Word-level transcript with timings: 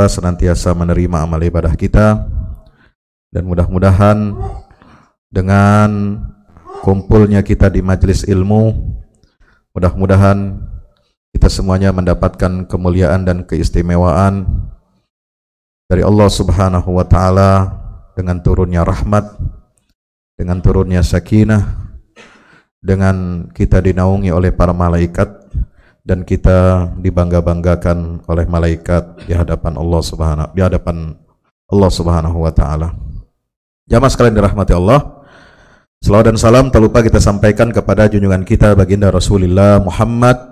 ikhlas 0.00 0.16
senantiasa 0.16 0.72
menerima 0.72 1.28
amal 1.28 1.36
ibadah 1.44 1.76
kita. 1.76 2.24
Dan 3.28 3.44
mudah-mudahan 3.44 4.32
dengan 5.28 6.16
kumpulnya 6.80 7.44
kita 7.44 7.68
di 7.68 7.84
majelis 7.84 8.24
ilmu 8.24 8.96
mudah-mudahan 9.76 10.56
kita 11.36 11.52
semuanya 11.52 11.92
mendapatkan 11.92 12.64
kemuliaan 12.64 13.28
dan 13.28 13.44
keistimewaan 13.44 14.48
dari 15.84 16.00
Allah 16.00 16.32
Subhanahu 16.32 16.96
wa 16.96 17.04
taala 17.04 17.76
dengan 18.16 18.40
turunnya 18.40 18.82
rahmat 18.82 19.36
dengan 20.40 20.64
turunnya 20.64 21.04
sakinah 21.04 21.92
dengan 22.80 23.46
kita 23.52 23.84
dinaungi 23.84 24.32
oleh 24.32 24.50
para 24.50 24.72
malaikat 24.72 25.28
dan 26.00 26.24
kita 26.24 26.90
dibangga-banggakan 26.96 28.24
oleh 28.24 28.44
malaikat 28.48 29.28
di 29.28 29.36
hadapan 29.36 29.76
Allah 29.76 30.00
Subhanahu 30.00 30.48
di 30.56 30.60
hadapan 30.64 31.12
Allah 31.70 31.90
Subhanahu 31.92 32.38
wa 32.42 32.52
taala. 32.52 32.96
Jamaah 33.86 34.10
sekalian 34.10 34.34
dirahmati 34.34 34.74
Allah. 34.74 35.22
Salawat 36.00 36.32
dan 36.32 36.38
salam 36.40 36.72
tak 36.72 36.80
lupa 36.80 37.04
kita 37.04 37.20
sampaikan 37.20 37.68
kepada 37.68 38.08
junjungan 38.08 38.40
kita 38.48 38.72
baginda 38.72 39.12
Rasulullah 39.12 39.76
Muhammad 39.84 40.50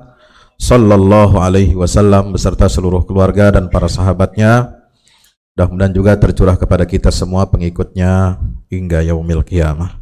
sallallahu 0.60 1.40
alaihi 1.40 1.72
wasallam 1.72 2.36
beserta 2.36 2.68
seluruh 2.68 3.08
keluarga 3.08 3.48
dan 3.48 3.72
para 3.72 3.88
sahabatnya. 3.88 4.76
Mudah-mudahan 5.56 5.90
juga 5.96 6.12
tercurah 6.20 6.54
kepada 6.54 6.84
kita 6.86 7.08
semua 7.10 7.48
pengikutnya 7.48 8.38
hingga 8.68 9.02
yaumil 9.02 9.42
qiyamah. 9.42 9.98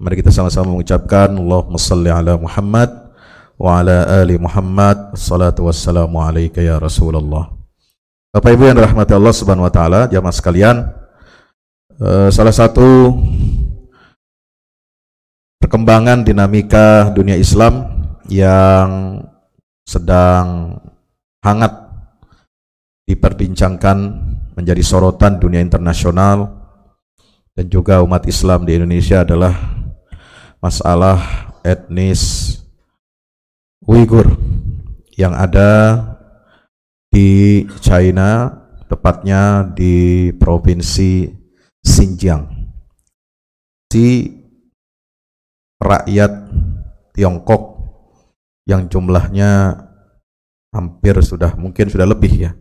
Mari 0.00 0.24
kita 0.24 0.34
sama-sama 0.34 0.74
mengucapkan 0.74 1.30
Allahumma 1.36 1.78
salli 1.78 2.10
ala 2.10 2.34
Muhammad 2.34 3.05
wa 3.56 3.80
ala 3.80 4.22
ali 4.22 4.36
Muhammad. 4.36 5.16
Salatu 5.16 5.68
wassalamu 5.68 6.20
alaika 6.20 6.60
ya 6.60 6.76
Rasulullah. 6.76 7.52
Bapak 8.30 8.52
Ibu 8.52 8.68
yang 8.68 8.76
dirahmati 8.76 9.16
Allah 9.16 9.32
Subhanahu 9.32 9.64
wa 9.64 9.72
taala, 9.72 10.00
jamaah 10.12 10.34
sekalian, 10.36 10.76
uh, 11.96 12.28
salah 12.28 12.52
satu 12.52 13.16
perkembangan 15.56 16.20
dinamika 16.20 17.08
dunia 17.16 17.34
Islam 17.40 17.88
yang 18.28 19.20
sedang 19.88 20.76
hangat 21.40 21.72
diperbincangkan 23.08 23.96
menjadi 24.58 24.82
sorotan 24.82 25.38
dunia 25.40 25.62
internasional 25.62 26.50
dan 27.56 27.72
juga 27.72 28.04
umat 28.04 28.26
Islam 28.28 28.68
di 28.68 28.76
Indonesia 28.76 29.24
adalah 29.24 29.54
masalah 30.60 31.48
etnis 31.64 32.52
Uighur 33.86 34.26
yang 35.14 35.32
ada 35.32 36.02
di 37.08 37.62
China 37.80 38.50
tepatnya 38.90 39.66
di 39.72 40.28
provinsi 40.34 41.30
Xinjiang. 41.80 42.44
Si 43.86 44.28
rakyat 45.78 46.32
Tiongkok 47.14 47.62
yang 48.66 48.90
jumlahnya 48.90 49.78
hampir 50.74 51.16
sudah 51.24 51.56
mungkin 51.56 51.88
sudah 51.88 52.04
lebih 52.04 52.32
ya 52.36 52.52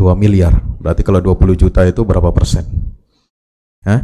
2 0.00 0.16
miliar 0.16 0.56
berarti 0.80 1.04
kalau 1.04 1.20
20 1.20 1.60
juta 1.60 1.84
itu 1.84 2.00
berapa 2.06 2.32
persen 2.32 2.64
Hah? 3.84 4.00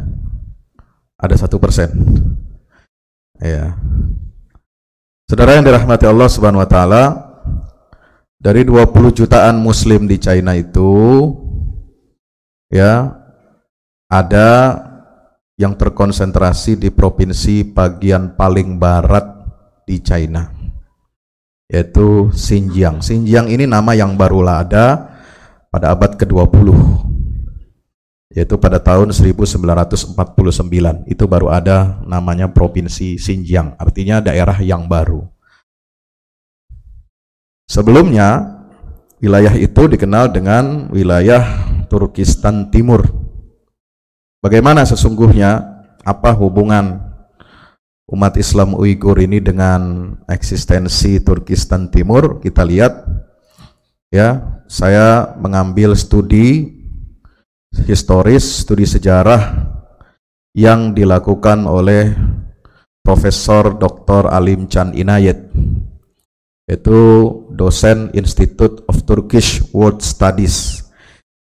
ada 1.17 1.35
satu 1.39 1.57
persen 1.57 1.89
ya 3.41 3.73
saudara 5.29 5.53
yang 5.53 5.69
dirahmati 5.69 6.09
Allah 6.09 6.25
subhanahu 6.25 6.65
wa 6.65 6.65
ta'ala 6.65 7.03
dari 8.41 8.65
20 8.65 9.13
jutaan 9.13 9.61
muslim 9.61 10.09
di 10.09 10.17
China 10.17 10.57
itu 10.57 10.89
ya 12.73 13.13
ada 14.09 14.49
yang 15.53 15.77
terkonsentrasi 15.77 16.81
di 16.81 16.89
provinsi 16.89 17.61
bagian 17.61 18.33
paling 18.33 18.81
barat 18.81 19.21
di 19.85 20.01
China 20.01 20.49
yaitu 21.69 22.33
Xinjiang. 22.33 22.97
Xinjiang 22.97 23.53
ini 23.53 23.69
nama 23.69 23.93
yang 23.93 24.17
barulah 24.17 24.65
ada 24.65 25.13
pada 25.69 25.93
abad 25.93 26.17
ke-20 26.17 26.73
yaitu 28.29 28.61
pada 28.61 28.77
tahun 28.77 29.09
1949 29.09 30.13
itu 31.09 31.23
baru 31.25 31.49
ada 31.49 31.97
namanya 32.05 32.45
provinsi 32.45 33.17
Xinjiang 33.17 33.73
artinya 33.81 34.21
daerah 34.21 34.57
yang 34.61 34.85
baru. 34.85 35.25
Sebelumnya 37.65 38.57
wilayah 39.21 39.53
itu 39.53 39.89
dikenal 39.89 40.33
dengan 40.33 40.89
wilayah 40.93 41.41
Turkistan 41.89 42.69
Timur. 42.69 43.05
Bagaimana 44.41 44.85
sesungguhnya? 44.85 45.77
Apa 45.99 46.31
hubungan 46.31 47.11
umat 48.09 48.33
Islam 48.39 48.73
Uighur 48.73 49.19
ini 49.19 49.43
dengan 49.43 50.15
eksistensi 50.25 51.19
Turkistan 51.21 51.91
Timur? 51.91 52.39
Kita 52.39 52.65
lihat 52.65 53.05
ya, 54.09 54.57
saya 54.65 55.35
mengambil 55.37 55.93
studi 55.93 56.78
historis, 57.73 58.65
studi 58.65 58.85
sejarah 58.85 59.69
yang 60.57 60.97
dilakukan 60.97 61.69
oleh 61.69 62.13
Profesor 62.99 63.77
Dr. 63.77 64.29
Alim 64.29 64.69
Chan 64.69 64.93
Inayet 64.93 65.49
yaitu 66.69 67.01
dosen 67.49 68.13
Institute 68.13 68.85
of 68.85 69.01
Turkish 69.01 69.65
World 69.73 70.05
Studies 70.05 70.85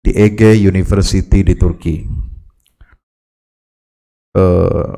di 0.04 0.12
Ege 0.12 0.52
University 0.52 1.48
di 1.48 1.56
Turki 1.56 2.04
eh, 4.36 4.92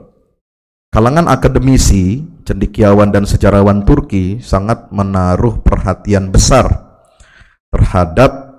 kalangan 0.90 1.28
akademisi, 1.28 2.24
cendikiawan 2.48 3.12
dan 3.12 3.28
sejarawan 3.28 3.84
Turki 3.84 4.40
sangat 4.40 4.90
menaruh 4.96 5.60
perhatian 5.60 6.32
besar 6.32 6.72
terhadap 7.70 8.55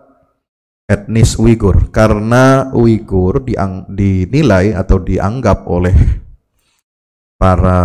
etnis 0.87 1.35
Uighur 1.37 1.91
karena 1.91 2.71
Uighur 2.71 3.43
diang, 3.43 3.91
dinilai 3.91 4.71
atau 4.73 5.03
dianggap 5.03 5.67
oleh 5.67 5.95
para 7.37 7.81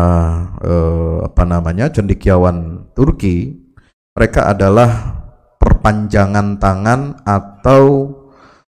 eh, 0.63 1.17
apa 1.25 1.44
namanya 1.44 1.91
cendikiawan 1.91 2.88
Turki 2.94 3.57
mereka 4.13 4.53
adalah 4.53 5.19
perpanjangan 5.57 6.62
tangan 6.62 7.25
atau 7.25 8.13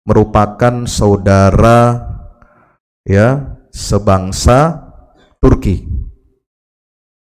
merupakan 0.04 0.84
saudara 0.88 2.00
ya 3.04 3.56
sebangsa 3.72 4.88
Turki. 5.40 5.84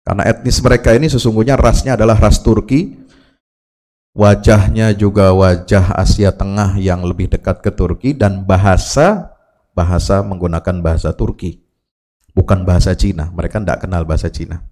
Karena 0.03 0.25
etnis 0.27 0.59
mereka 0.59 0.91
ini 0.91 1.07
sesungguhnya 1.07 1.55
rasnya 1.55 1.93
adalah 1.93 2.17
ras 2.17 2.41
Turki, 2.41 2.98
wajahnya 4.19 4.91
juga 4.91 5.31
wajah 5.31 5.95
Asia 5.95 6.35
Tengah 6.35 6.75
yang 6.75 7.07
lebih 7.07 7.31
dekat 7.31 7.63
ke 7.63 7.71
Turki 7.71 8.11
dan 8.11 8.43
bahasa 8.43 9.31
bahasa 9.71 10.19
menggunakan 10.19 10.83
bahasa 10.83 11.15
Turki, 11.15 11.63
bukan 12.35 12.67
bahasa 12.67 12.91
Cina. 12.99 13.31
Mereka 13.31 13.63
tidak 13.63 13.87
kenal 13.87 14.03
bahasa 14.03 14.27
Cina. 14.27 14.67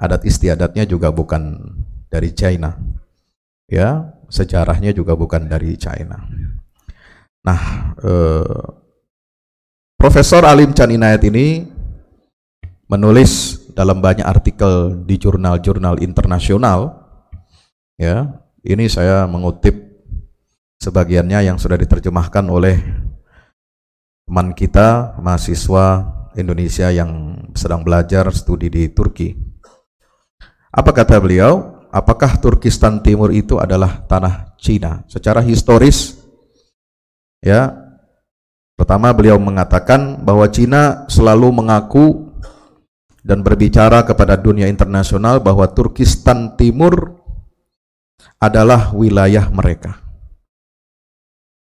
Adat 0.00 0.24
istiadatnya 0.24 0.88
juga 0.88 1.12
bukan 1.12 1.60
dari 2.08 2.32
China. 2.32 2.80
Ya, 3.68 4.16
sejarahnya 4.32 4.96
juga 4.96 5.12
bukan 5.12 5.44
dari 5.44 5.76
China. 5.76 6.24
Nah, 7.44 7.60
eh, 8.00 8.64
Profesor 10.00 10.48
Alim 10.48 10.72
Chan 10.72 10.88
Inayat 10.88 11.20
ini 11.28 11.68
menulis 12.88 13.60
dalam 13.76 14.00
banyak 14.00 14.24
artikel 14.24 15.04
di 15.04 15.20
jurnal-jurnal 15.20 16.00
internasional 16.00 17.04
ya 18.00 18.47
ini 18.68 18.84
saya 18.92 19.24
mengutip 19.24 19.72
sebagiannya 20.76 21.48
yang 21.48 21.56
sudah 21.56 21.80
diterjemahkan 21.80 22.44
oleh 22.52 22.76
teman 24.28 24.52
kita 24.52 25.16
mahasiswa 25.24 26.04
Indonesia 26.36 26.92
yang 26.92 27.42
sedang 27.56 27.80
belajar 27.80 28.28
studi 28.30 28.68
di 28.68 28.92
Turki. 28.92 29.32
Apa 30.68 30.92
kata 30.92 31.16
beliau? 31.16 31.80
Apakah 31.88 32.36
Turkistan 32.36 33.00
Timur 33.00 33.32
itu 33.32 33.56
adalah 33.56 34.04
tanah 34.04 34.52
Cina? 34.60 35.00
Secara 35.08 35.40
historis 35.40 36.20
ya 37.40 37.88
Pertama 38.78 39.10
beliau 39.10 39.42
mengatakan 39.42 40.22
bahwa 40.22 40.46
Cina 40.54 41.02
selalu 41.10 41.50
mengaku 41.50 42.30
dan 43.26 43.42
berbicara 43.42 44.06
kepada 44.06 44.38
dunia 44.38 44.70
internasional 44.70 45.42
bahwa 45.42 45.66
Turkistan 45.66 46.54
Timur 46.54 47.18
adalah 48.38 48.94
wilayah 48.94 49.50
mereka. 49.50 49.98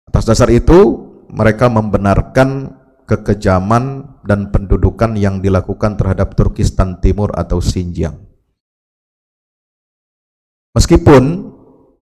Atas 0.08 0.24
dasar 0.28 0.52
itu 0.52 1.08
mereka 1.32 1.68
membenarkan 1.68 2.72
kekejaman 3.08 4.04
dan 4.28 4.52
pendudukan 4.52 5.16
yang 5.16 5.40
dilakukan 5.40 5.96
terhadap 5.96 6.36
Turkistan 6.36 7.00
Timur 7.00 7.32
atau 7.36 7.64
Xinjiang. 7.64 8.20
Meskipun 10.76 11.56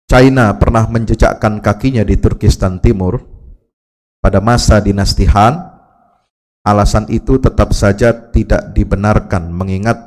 China 0.05 0.57
pernah 0.57 0.85
menjejakkan 0.89 1.61
kakinya 1.61 2.01
di 2.01 2.17
Turkistan 2.17 2.81
Timur 2.81 3.21
pada 4.21 4.41
masa 4.41 4.81
dinasti 4.81 5.29
Han, 5.29 5.61
alasan 6.65 7.05
itu 7.13 7.37
tetap 7.37 7.73
saja 7.73 8.13
tidak 8.13 8.73
dibenarkan 8.73 9.53
mengingat 9.53 9.97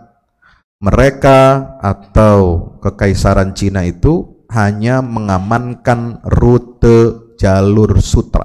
mereka 0.78 1.74
atau 1.82 2.74
kekaisaran 2.82 3.54
Cina 3.54 3.82
itu 3.86 4.37
hanya 4.48 5.04
mengamankan 5.04 6.24
rute 6.24 7.28
jalur 7.36 8.00
sutra. 8.00 8.44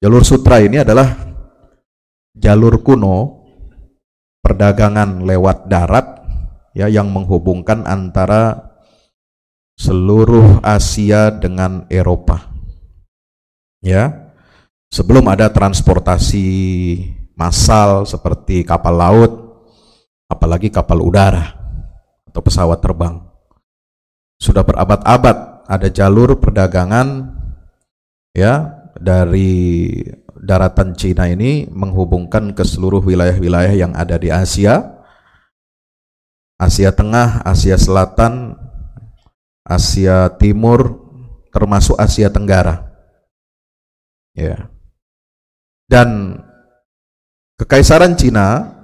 Jalur 0.00 0.24
sutra 0.24 0.60
ini 0.60 0.80
adalah 0.80 1.08
jalur 2.36 2.80
kuno 2.84 3.44
perdagangan 4.44 5.24
lewat 5.24 5.70
darat 5.70 6.06
ya 6.76 6.90
yang 6.90 7.08
menghubungkan 7.08 7.86
antara 7.88 8.74
seluruh 9.78 10.60
Asia 10.60 11.30
dengan 11.32 11.86
Eropa. 11.88 12.52
Ya. 13.80 14.32
Sebelum 14.94 15.26
ada 15.26 15.50
transportasi 15.50 16.46
massal 17.34 18.06
seperti 18.06 18.62
kapal 18.62 18.94
laut, 18.94 19.32
apalagi 20.30 20.70
kapal 20.70 21.02
udara 21.02 21.50
atau 22.30 22.38
pesawat 22.38 22.78
terbang. 22.78 23.33
Sudah 24.44 24.60
berabad-abad 24.60 25.64
ada 25.64 25.88
jalur 25.88 26.36
perdagangan 26.36 27.32
ya 28.36 28.84
dari 29.00 29.96
daratan 30.36 30.92
Cina 30.92 31.32
ini 31.32 31.64
menghubungkan 31.72 32.52
ke 32.52 32.60
seluruh 32.60 33.00
wilayah-wilayah 33.00 33.72
yang 33.72 33.96
ada 33.96 34.20
di 34.20 34.28
Asia, 34.28 35.00
Asia 36.60 36.92
Tengah, 36.92 37.40
Asia 37.40 37.80
Selatan, 37.80 38.52
Asia 39.64 40.28
Timur 40.36 41.00
termasuk 41.48 41.96
Asia 41.96 42.28
Tenggara. 42.28 42.84
Ya. 44.36 44.68
Dan 45.88 46.36
Kekaisaran 47.56 48.20
Cina 48.20 48.76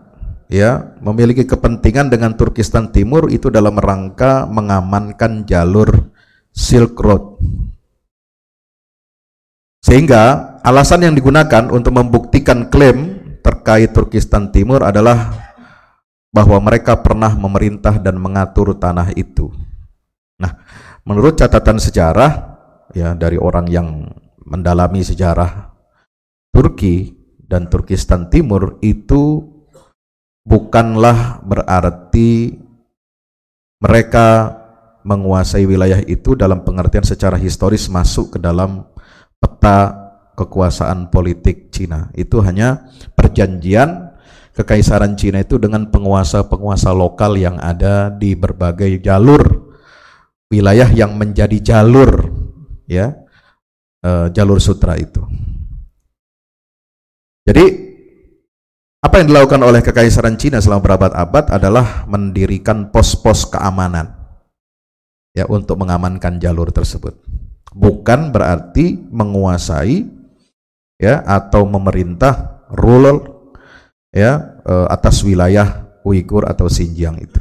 ya 0.50 0.98
memiliki 0.98 1.46
kepentingan 1.46 2.10
dengan 2.10 2.34
Turkistan 2.34 2.90
Timur 2.90 3.30
itu 3.30 3.48
dalam 3.48 3.78
rangka 3.78 4.50
mengamankan 4.50 5.46
jalur 5.46 6.10
Silk 6.50 6.98
Road. 6.98 7.38
Sehingga 9.80 10.58
alasan 10.60 11.06
yang 11.06 11.14
digunakan 11.14 11.70
untuk 11.70 11.94
membuktikan 11.94 12.68
klaim 12.68 13.16
terkait 13.40 13.94
Turkistan 13.94 14.52
Timur 14.52 14.84
adalah 14.84 15.32
bahwa 16.34 16.58
mereka 16.60 16.98
pernah 17.00 17.32
memerintah 17.32 17.96
dan 17.96 18.18
mengatur 18.20 18.76
tanah 18.76 19.14
itu. 19.16 19.48
Nah, 20.36 20.52
menurut 21.06 21.38
catatan 21.38 21.80
sejarah 21.80 22.32
ya 22.92 23.14
dari 23.14 23.38
orang 23.38 23.66
yang 23.70 24.06
mendalami 24.44 25.00
sejarah 25.02 25.74
Turki 26.50 27.14
dan 27.50 27.66
Turkistan 27.66 28.30
Timur 28.30 28.78
itu 28.82 29.49
bukanlah 30.44 31.44
berarti 31.44 32.56
mereka 33.80 34.56
menguasai 35.00 35.64
wilayah 35.64 36.00
itu 36.04 36.36
dalam 36.36 36.60
pengertian 36.60 37.04
secara 37.04 37.40
historis 37.40 37.88
masuk 37.88 38.36
ke 38.36 38.38
dalam 38.38 38.84
peta 39.40 39.96
kekuasaan 40.36 41.08
politik 41.08 41.72
Cina. 41.72 42.12
Itu 42.12 42.44
hanya 42.44 42.88
perjanjian 43.16 44.12
kekaisaran 44.52 45.16
Cina 45.16 45.40
itu 45.40 45.56
dengan 45.56 45.88
penguasa-penguasa 45.88 46.92
lokal 46.92 47.40
yang 47.40 47.56
ada 47.56 48.12
di 48.12 48.36
berbagai 48.36 49.00
jalur 49.00 49.72
wilayah 50.52 50.90
yang 50.92 51.16
menjadi 51.16 51.56
jalur 51.62 52.28
ya 52.84 53.16
uh, 54.04 54.28
jalur 54.28 54.60
sutra 54.60 55.00
itu. 55.00 55.24
Jadi 57.48 57.89
apa 59.00 59.14
yang 59.16 59.32
dilakukan 59.32 59.60
oleh 59.64 59.80
kekaisaran 59.80 60.36
Cina 60.36 60.60
selama 60.60 60.84
berabad-abad 60.84 61.56
adalah 61.56 62.04
mendirikan 62.04 62.92
pos-pos 62.92 63.48
keamanan 63.48 64.12
ya 65.32 65.48
untuk 65.48 65.80
mengamankan 65.80 66.36
jalur 66.36 66.68
tersebut. 66.68 67.16
Bukan 67.72 68.28
berarti 68.28 69.00
menguasai 69.08 70.04
ya 71.00 71.24
atau 71.24 71.64
memerintah 71.64 72.66
ruler 72.68 73.24
ya 74.12 74.60
uh, 74.68 74.86
atas 74.92 75.24
wilayah 75.24 75.88
Uighur 76.04 76.44
atau 76.44 76.68
Xinjiang 76.68 77.16
itu. 77.24 77.40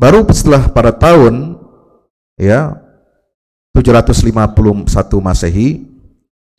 Baru 0.00 0.24
setelah 0.32 0.72
pada 0.72 0.96
tahun 0.96 1.60
ya 2.40 2.80
751 3.76 4.56
Masehi 5.20 5.89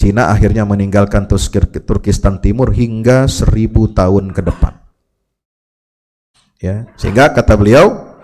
Cina 0.02 0.34
akhirnya 0.34 0.66
meninggalkan 0.66 1.30
Turkistan 1.30 2.42
Timur 2.42 2.74
hingga 2.74 3.30
1000 3.30 3.70
tahun 3.94 4.34
ke 4.34 4.42
depan. 4.42 4.74
Ya, 6.58 6.90
sehingga 6.98 7.30
kata 7.30 7.54
beliau 7.54 8.18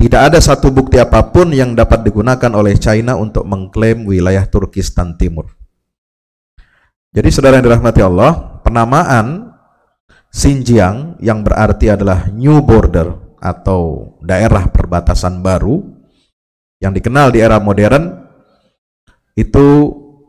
tidak 0.00 0.32
ada 0.32 0.38
satu 0.40 0.72
bukti 0.72 0.96
apa 0.96 1.20
pun 1.28 1.52
yang 1.52 1.76
dapat 1.76 2.00
digunakan 2.00 2.48
oleh 2.56 2.80
China 2.80 3.20
untuk 3.20 3.44
mengklaim 3.44 4.08
wilayah 4.08 4.48
Turkistan 4.48 5.20
Timur. 5.20 5.52
Jadi 7.12 7.28
saudara 7.28 7.60
yang 7.60 7.68
dirahmati 7.68 8.00
Allah, 8.00 8.64
penamaan 8.64 9.52
Xinjiang 10.32 11.20
yang 11.20 11.44
berarti 11.44 11.92
adalah 11.92 12.28
new 12.32 12.60
border 12.64 13.36
atau 13.40 14.16
daerah 14.24 14.68
perbatasan 14.68 15.44
baru 15.44 15.80
yang 16.80 16.92
dikenal 16.92 17.32
di 17.32 17.40
era 17.40 17.58
modern 17.58 18.28
itu 19.34 19.66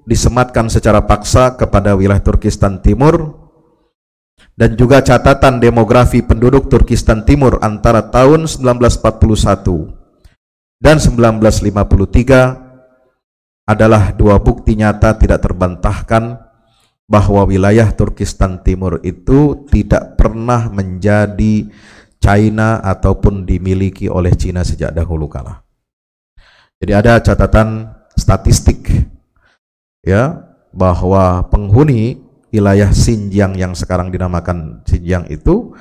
disematkan 0.09 0.73
secara 0.73 1.05
paksa 1.05 1.53
kepada 1.53 1.93
wilayah 1.93 2.25
Turkistan 2.25 2.81
Timur 2.81 3.45
dan 4.57 4.73
juga 4.73 5.05
catatan 5.05 5.61
demografi 5.61 6.25
penduduk 6.25 6.65
Turkistan 6.65 7.21
Timur 7.29 7.61
antara 7.61 8.09
tahun 8.09 8.49
1941 8.49 10.81
dan 10.81 10.97
1953 10.97 13.69
adalah 13.69 14.09
dua 14.17 14.41
bukti 14.41 14.73
nyata 14.73 15.13
tidak 15.13 15.45
terbantahkan 15.45 16.41
bahwa 17.05 17.45
wilayah 17.45 17.93
Turkistan 17.93 18.65
Timur 18.65 18.97
itu 19.05 19.61
tidak 19.69 20.17
pernah 20.17 20.73
menjadi 20.73 21.69
China 22.17 22.81
ataupun 22.81 23.45
dimiliki 23.45 24.09
oleh 24.09 24.33
Cina 24.33 24.65
sejak 24.65 24.89
dahulu 24.91 25.29
kala. 25.29 25.61
Jadi 26.79 26.95
ada 26.95 27.19
catatan 27.21 27.91
statistik 28.15 28.87
ya 30.03 30.49
bahwa 30.71 31.47
penghuni 31.49 32.21
wilayah 32.49 32.89
Xinjiang 32.89 33.57
yang 33.57 33.73
sekarang 33.77 34.09
dinamakan 34.09 34.81
Xinjiang 34.85 35.29
itu 35.29 35.73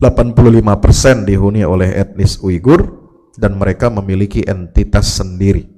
85% 0.00 1.28
dihuni 1.28 1.62
oleh 1.64 1.94
etnis 1.94 2.40
Uighur 2.42 3.04
dan 3.38 3.56
mereka 3.56 3.88
memiliki 3.88 4.44
entitas 4.44 5.16
sendiri. 5.16 5.70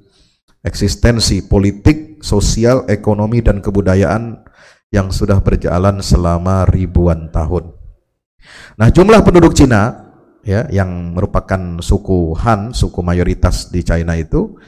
Eksistensi 0.66 1.46
politik, 1.46 2.18
sosial, 2.26 2.82
ekonomi 2.90 3.38
dan 3.38 3.62
kebudayaan 3.62 4.42
yang 4.90 5.14
sudah 5.14 5.38
berjalan 5.38 6.02
selama 6.02 6.66
ribuan 6.66 7.30
tahun. 7.30 7.70
Nah, 8.78 8.88
jumlah 8.90 9.22
penduduk 9.22 9.54
Cina 9.54 10.10
ya 10.42 10.66
yang 10.70 11.14
merupakan 11.14 11.78
suku 11.82 12.34
Han, 12.42 12.74
suku 12.74 12.98
mayoritas 13.02 13.70
di 13.70 13.82
China 13.82 14.14
itu 14.18 14.58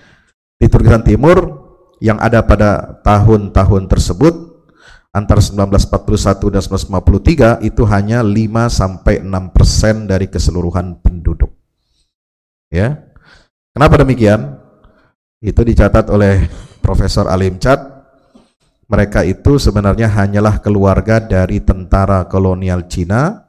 di 0.58 0.66
Turkistan 0.66 1.02
Timur 1.06 1.67
yang 1.98 2.18
ada 2.22 2.42
pada 2.46 3.00
tahun-tahun 3.02 3.90
tersebut 3.90 4.34
antara 5.10 5.42
1941 5.42 6.54
dan 6.54 6.62
1953 6.62 7.66
itu 7.66 7.82
hanya 7.88 8.22
5 8.22 8.70
sampai 8.70 9.24
6% 9.24 10.06
dari 10.06 10.26
keseluruhan 10.30 11.02
penduduk. 11.02 11.50
Ya. 12.70 13.08
Kenapa 13.74 14.02
demikian? 14.02 14.58
Itu 15.42 15.62
dicatat 15.62 16.10
oleh 16.10 16.46
Profesor 16.82 17.26
Alim 17.30 17.58
Chad. 17.58 17.78
Mereka 18.88 19.20
itu 19.28 19.60
sebenarnya 19.60 20.08
hanyalah 20.08 20.64
keluarga 20.64 21.20
dari 21.20 21.60
tentara 21.60 22.24
kolonial 22.24 22.88
Cina 22.88 23.48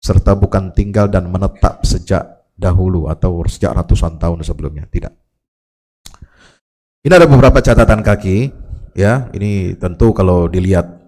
serta 0.00 0.34
bukan 0.34 0.72
tinggal 0.74 1.06
dan 1.06 1.28
menetap 1.30 1.84
sejak 1.86 2.48
dahulu 2.56 3.06
atau 3.06 3.44
sejak 3.46 3.76
ratusan 3.76 4.16
tahun 4.16 4.42
sebelumnya, 4.42 4.88
tidak. 4.88 5.19
Ini 7.00 7.16
ada 7.16 7.24
beberapa 7.24 7.64
catatan 7.64 8.04
kaki, 8.04 8.52
ya. 8.92 9.32
Ini 9.32 9.80
tentu 9.80 10.12
kalau 10.12 10.52
dilihat 10.52 11.00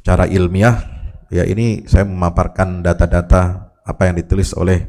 secara 0.00 0.24
ilmiah, 0.24 0.80
ya 1.28 1.44
ini 1.44 1.84
saya 1.84 2.08
memaparkan 2.08 2.80
data-data 2.80 3.72
apa 3.84 4.08
yang 4.08 4.16
ditulis 4.16 4.56
oleh 4.56 4.88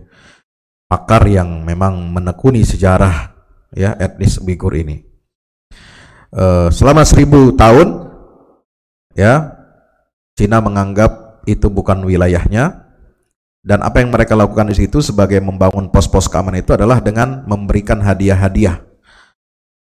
pakar 0.87 1.27
yang 1.27 1.67
memang 1.67 1.99
menekuni 2.15 2.63
sejarah 2.63 3.35
ya 3.75 3.99
etnis 3.99 4.39
Uighur 4.39 4.79
ini. 4.79 5.03
Uh, 6.31 6.71
selama 6.71 7.03
seribu 7.03 7.51
tahun, 7.59 8.07
ya 9.19 9.59
Cina 10.39 10.63
menganggap 10.63 11.43
itu 11.51 11.67
bukan 11.67 11.99
wilayahnya, 12.07 12.87
dan 13.59 13.83
apa 13.83 13.99
yang 13.99 14.15
mereka 14.15 14.39
lakukan 14.39 14.71
di 14.71 14.87
situ 14.87 15.03
sebagai 15.03 15.43
membangun 15.43 15.91
pos-pos 15.91 16.31
keamanan 16.31 16.63
itu 16.63 16.71
adalah 16.71 17.03
dengan 17.03 17.43
memberikan 17.43 17.99
hadiah-hadiah 17.99 18.87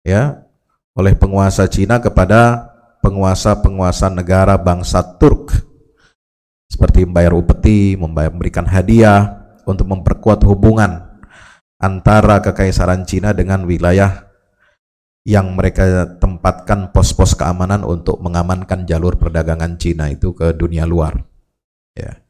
ya 0.07 0.46
oleh 0.97 1.13
penguasa 1.13 1.69
Cina 1.69 2.01
kepada 2.01 2.73
penguasa-penguasa 3.05 4.09
negara 4.09 4.57
bangsa 4.57 5.05
Turk 5.21 5.53
seperti 6.67 7.05
membayar 7.05 7.37
upeti, 7.37 7.95
memberikan 7.95 8.65
hadiah 8.65 9.45
untuk 9.63 9.87
memperkuat 9.87 10.41
hubungan 10.43 11.21
antara 11.77 12.41
kekaisaran 12.41 13.05
Cina 13.05 13.31
dengan 13.31 13.63
wilayah 13.69 14.25
yang 15.23 15.53
mereka 15.53 16.17
tempatkan 16.17 16.89
pos-pos 16.89 17.37
keamanan 17.37 17.85
untuk 17.85 18.17
mengamankan 18.19 18.89
jalur 18.89 19.15
perdagangan 19.21 19.77
Cina 19.77 20.09
itu 20.09 20.33
ke 20.33 20.57
dunia 20.57 20.89
luar. 20.89 21.13
Ya. 21.93 22.25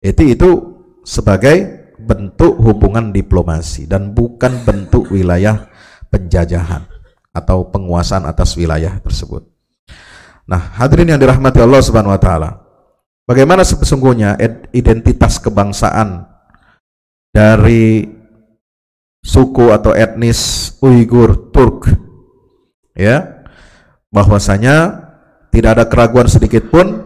Itu 0.00 0.22
itu 0.24 0.50
sebagai 1.04 1.86
bentuk 2.00 2.56
hubungan 2.58 3.12
diplomasi 3.12 3.84
dan 3.84 4.16
bukan 4.16 4.62
bentuk 4.64 5.10
wilayah 5.12 5.68
penjajahan 6.08 6.95
atau 7.36 7.68
penguasaan 7.68 8.24
atas 8.24 8.56
wilayah 8.56 8.96
tersebut. 9.04 9.44
Nah, 10.48 10.72
hadirin 10.80 11.12
yang 11.12 11.20
dirahmati 11.20 11.60
Allah 11.60 11.84
Subhanahu 11.84 12.16
wa 12.16 12.22
taala. 12.22 12.50
Bagaimana 13.26 13.66
sesungguhnya 13.66 14.38
identitas 14.70 15.42
kebangsaan 15.42 16.24
dari 17.34 18.06
suku 19.18 19.74
atau 19.74 19.90
etnis 19.92 20.72
Uighur 20.78 21.50
Turk? 21.50 21.90
Ya. 22.94 23.42
Bahwasanya 24.14 25.02
tidak 25.50 25.70
ada 25.74 25.84
keraguan 25.90 26.30
sedikit 26.30 26.70
pun 26.70 27.02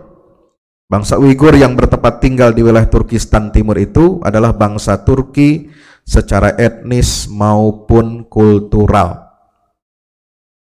bangsa 0.93 1.17
Uighur 1.17 1.57
yang 1.57 1.73
bertempat 1.73 2.21
tinggal 2.21 2.53
di 2.53 2.61
wilayah 2.61 2.93
Turkistan 2.93 3.49
Timur 3.49 3.81
itu 3.81 4.21
adalah 4.21 4.53
bangsa 4.53 5.01
Turki 5.01 5.73
secara 6.05 6.53
etnis 6.61 7.31
maupun 7.33 8.29
kultural. 8.29 9.30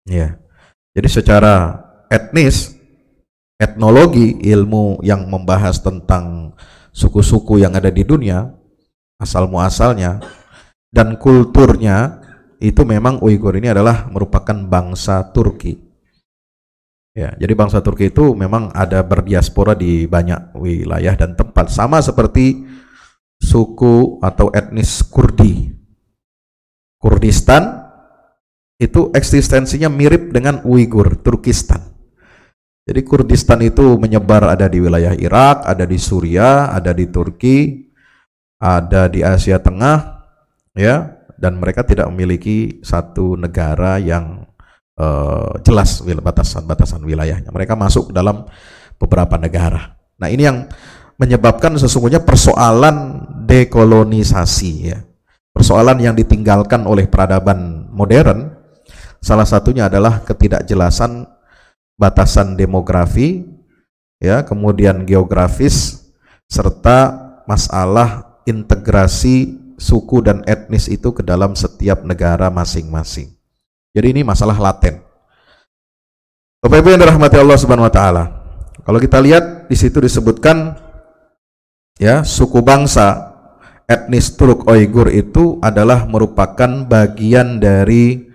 Ya. 0.07 0.39
Jadi 0.97 1.09
secara 1.11 1.83
etnis, 2.09 2.73
etnologi, 3.59 4.39
ilmu 4.41 5.03
yang 5.03 5.29
membahas 5.29 5.83
tentang 5.83 6.57
suku-suku 6.95 7.61
yang 7.61 7.77
ada 7.77 7.93
di 7.93 8.07
dunia, 8.07 8.49
asal 9.21 9.51
muasalnya 9.51 10.23
dan 10.89 11.21
kulturnya 11.21 12.23
itu 12.57 12.89
memang 12.89 13.21
Uighur 13.21 13.53
ini 13.61 13.69
adalah 13.69 14.09
merupakan 14.09 14.57
bangsa 14.57 15.29
Turki. 15.35 15.77
Ya, 17.17 17.33
jadi 17.37 17.53
bangsa 17.57 17.81
Turki 17.81 18.13
itu 18.13 18.37
memang 18.37 18.73
ada 18.77 19.01
berdiaspora 19.01 19.73
di 19.73 20.05
banyak 20.05 20.57
wilayah 20.57 21.17
dan 21.17 21.33
tempat 21.33 21.73
sama 21.73 22.01
seperti 22.01 22.65
suku 23.41 24.21
atau 24.21 24.53
etnis 24.53 25.01
Kurdi. 25.05 25.73
Kurdistan 27.01 27.86
itu 28.77 29.09
eksistensinya 29.17 29.89
mirip 29.89 30.33
dengan 30.33 30.61
Uighur, 30.65 31.17
Turkistan. 31.25 31.97
Jadi 32.87 33.03
Kurdistan 33.03 33.59
itu 33.67 33.99
menyebar 33.99 34.47
ada 34.47 34.71
di 34.71 34.79
wilayah 34.79 35.11
Irak, 35.11 35.67
ada 35.67 35.83
di 35.83 35.99
Suria, 35.99 36.71
ada 36.71 36.95
di 36.95 37.11
Turki, 37.11 37.83
ada 38.63 39.11
di 39.11 39.27
Asia 39.27 39.59
Tengah, 39.59 40.23
ya, 40.71 41.19
dan 41.35 41.59
mereka 41.59 41.83
tidak 41.83 42.07
memiliki 42.15 42.79
satu 42.87 43.35
negara 43.35 43.99
yang 43.99 44.47
uh, 45.03 45.59
jelas 45.67 45.99
batasan-batasan 45.99 47.03
wilayahnya. 47.03 47.51
Mereka 47.51 47.75
masuk 47.75 48.15
dalam 48.15 48.47
beberapa 49.03 49.35
negara. 49.35 49.99
Nah 50.23 50.31
ini 50.31 50.47
yang 50.47 50.71
menyebabkan 51.19 51.75
sesungguhnya 51.75 52.23
persoalan 52.23 53.27
dekolonisasi, 53.51 54.73
ya, 54.95 55.03
persoalan 55.51 55.99
yang 55.99 56.15
ditinggalkan 56.15 56.87
oleh 56.87 57.11
peradaban 57.11 57.91
modern 57.91 58.56
Salah 59.27 59.43
satunya 59.43 59.91
adalah 59.91 60.23
ketidakjelasan 60.23 61.27
batasan 61.99 62.55
demografi, 62.55 63.43
ya, 64.23 64.47
kemudian 64.47 65.03
geografis 65.03 66.07
serta 66.47 67.27
masalah 67.51 68.39
integrasi 68.47 69.59
suku 69.75 70.23
dan 70.23 70.47
etnis 70.47 70.87
itu 70.87 71.11
ke 71.11 71.27
dalam 71.27 71.59
setiap 71.59 72.07
negara 72.07 72.55
masing-masing. 72.55 73.35
Jadi 73.91 74.15
ini 74.15 74.23
masalah 74.23 74.55
laten. 74.63 75.03
Bapak 76.63 76.87
Ibu 76.87 76.95
yang 76.95 77.03
dirahmati 77.03 77.35
Allah 77.35 77.59
Subhanahu 77.59 77.91
wa 77.91 77.95
taala. 77.95 78.25
Kalau 78.87 79.03
kita 79.03 79.19
lihat 79.19 79.67
di 79.67 79.75
situ 79.75 79.99
disebutkan 79.99 80.79
ya, 81.99 82.23
suku 82.23 82.63
bangsa 82.63 83.35
etnis 83.91 84.39
Turk 84.39 84.71
Uighur 84.71 85.11
itu 85.11 85.59
adalah 85.59 86.07
merupakan 86.07 86.87
bagian 86.87 87.59
dari 87.59 88.26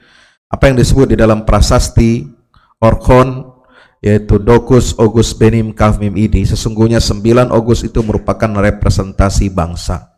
apa 0.51 0.67
yang 0.67 0.75
disebut 0.75 1.15
di 1.15 1.17
dalam 1.17 1.48
prasasti 1.48 2.27
Orkhon 2.84 3.48
yaitu 4.03 4.41
Dokus 4.41 4.98
Ogus 5.00 5.31
Benim 5.31 5.72
Kavmim 5.72 6.17
Idi 6.20 6.43
sesungguhnya 6.43 7.00
9 7.00 7.53
Ogus 7.55 7.88
itu 7.88 8.03
merupakan 8.03 8.50
representasi 8.50 9.48
bangsa. 9.53 10.17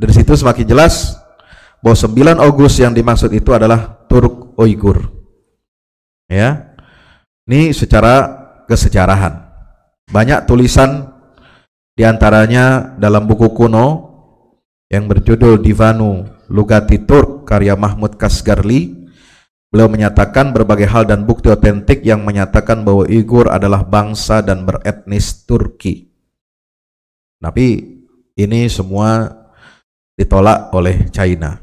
Dari 0.00 0.12
situ 0.16 0.32
semakin 0.32 0.64
jelas 0.64 1.20
bahwa 1.84 1.98
9 2.40 2.48
Ogus 2.48 2.80
yang 2.80 2.96
dimaksud 2.96 3.28
itu 3.34 3.52
adalah 3.52 4.06
Turk 4.08 4.56
Uighur. 4.56 5.12
Ya. 6.30 6.72
Ini 7.44 7.74
secara 7.74 8.30
kesejarahan. 8.70 9.50
Banyak 10.06 10.46
tulisan 10.46 11.10
di 11.98 12.06
antaranya 12.06 12.94
dalam 12.96 13.26
buku 13.26 13.50
kuno 13.50 13.86
yang 14.86 15.10
berjudul 15.10 15.58
Divanu 15.58 16.22
Lugati 16.46 17.02
Turk 17.02 17.46
karya 17.50 17.74
Mahmud 17.74 18.14
Kasgarli 18.14 18.99
Beliau 19.70 19.86
menyatakan 19.86 20.50
berbagai 20.50 20.90
hal 20.90 21.06
dan 21.06 21.22
bukti 21.22 21.46
otentik 21.46 22.02
yang 22.02 22.26
menyatakan 22.26 22.82
bahwa 22.82 23.06
Uyghur 23.06 23.46
adalah 23.46 23.86
bangsa 23.86 24.42
dan 24.42 24.66
beretnis 24.66 25.46
Turki. 25.46 26.10
Tapi 27.38 27.66
ini 28.34 28.66
semua 28.66 29.30
ditolak 30.18 30.74
oleh 30.74 31.06
China. 31.14 31.62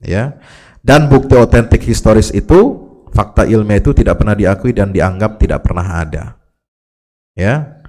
Ya. 0.00 0.40
Dan 0.80 1.12
bukti 1.12 1.36
otentik 1.36 1.84
historis 1.84 2.32
itu 2.32 2.88
fakta 3.12 3.44
ilmiah 3.44 3.78
itu 3.78 3.92
tidak 3.92 4.18
pernah 4.18 4.34
diakui 4.34 4.72
dan 4.72 4.88
dianggap 4.90 5.36
tidak 5.36 5.60
pernah 5.60 5.86
ada. 6.02 6.24
Ya. 7.36 7.84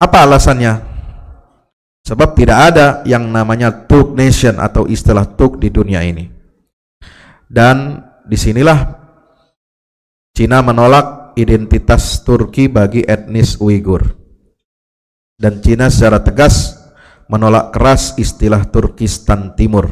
Apa 0.00 0.24
alasannya? 0.24 0.80
Sebab 2.04 2.32
tidak 2.32 2.58
ada 2.72 2.86
yang 3.04 3.28
namanya 3.28 3.70
Turk 3.70 4.16
nation 4.16 4.56
atau 4.56 4.88
istilah 4.88 5.28
Turk 5.36 5.60
di 5.60 5.68
dunia 5.68 6.00
ini. 6.00 6.33
Dan 7.54 8.02
di 8.26 8.34
sinilah 8.34 8.82
Cina 10.34 10.58
menolak 10.58 11.38
identitas 11.38 12.26
Turki 12.26 12.66
bagi 12.66 13.06
etnis 13.06 13.62
Uighur. 13.62 14.02
Dan 15.38 15.62
Cina 15.62 15.86
secara 15.86 16.18
tegas 16.18 16.74
menolak 17.30 17.70
keras 17.70 18.18
istilah 18.18 18.66
Turkistan 18.66 19.54
Timur 19.54 19.86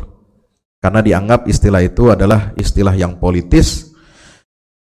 karena 0.82 0.98
dianggap 0.98 1.46
istilah 1.46 1.78
itu 1.78 2.10
adalah 2.10 2.50
istilah 2.58 2.92
yang 2.98 3.22
politis 3.22 3.94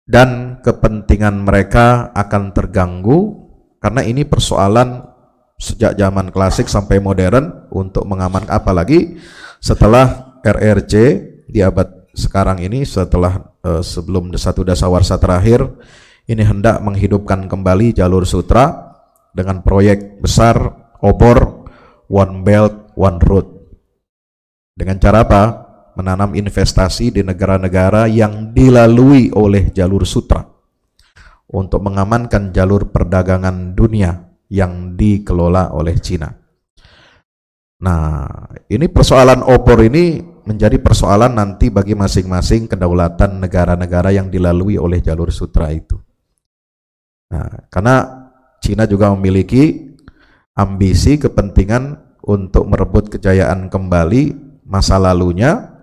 dan 0.06 0.60
kepentingan 0.66 1.46
mereka 1.46 2.10
akan 2.14 2.50
terganggu 2.54 3.46
karena 3.78 4.02
ini 4.02 4.26
persoalan 4.26 5.06
sejak 5.62 5.94
zaman 5.94 6.34
klasik 6.34 6.66
sampai 6.68 6.98
modern 6.98 7.70
untuk 7.70 8.04
mengamankan 8.10 8.50
apalagi 8.50 9.22
setelah 9.62 10.38
RRC 10.44 10.94
di 11.48 11.62
abad 11.62 12.05
sekarang 12.16 12.64
ini 12.64 12.88
setelah 12.88 13.44
uh, 13.62 13.84
sebelum 13.84 14.32
satu 14.40 14.64
dasawarsa 14.64 15.20
terakhir 15.20 15.68
ini 16.26 16.42
hendak 16.42 16.80
menghidupkan 16.82 17.46
kembali 17.46 17.92
jalur 17.92 18.24
sutra 18.24 18.96
dengan 19.36 19.60
proyek 19.62 20.24
besar 20.24 20.56
obor 21.04 21.68
One 22.08 22.42
Belt 22.42 22.96
One 22.96 23.20
Road. 23.20 23.48
Dengan 24.72 24.98
cara 24.98 25.28
apa? 25.28 25.44
Menanam 25.96 26.36
investasi 26.36 27.12
di 27.12 27.22
negara-negara 27.24 28.08
yang 28.08 28.52
dilalui 28.52 29.32
oleh 29.32 29.72
jalur 29.72 30.04
sutra 30.04 30.44
untuk 31.52 31.80
mengamankan 31.84 32.52
jalur 32.52 32.92
perdagangan 32.92 33.72
dunia 33.72 34.12
yang 34.52 34.96
dikelola 35.00 35.72
oleh 35.72 35.96
Cina. 36.00 36.28
Nah, 37.80 38.28
ini 38.68 38.88
persoalan 38.92 39.44
obor 39.46 39.84
ini 39.84 40.35
menjadi 40.46 40.78
persoalan 40.78 41.34
nanti 41.34 41.74
bagi 41.74 41.98
masing-masing 41.98 42.70
kedaulatan 42.70 43.42
negara-negara 43.42 44.14
yang 44.14 44.30
dilalui 44.30 44.78
oleh 44.78 45.02
jalur 45.02 45.34
sutra 45.34 45.74
itu. 45.74 45.98
Nah, 47.34 47.70
karena 47.74 48.26
Cina 48.62 48.86
juga 48.86 49.10
memiliki 49.14 49.94
ambisi 50.56 51.20
kepentingan 51.20 52.18
untuk 52.26 52.66
merebut 52.66 53.12
kejayaan 53.14 53.70
kembali 53.70 54.34
masa 54.66 54.98
lalunya 54.98 55.78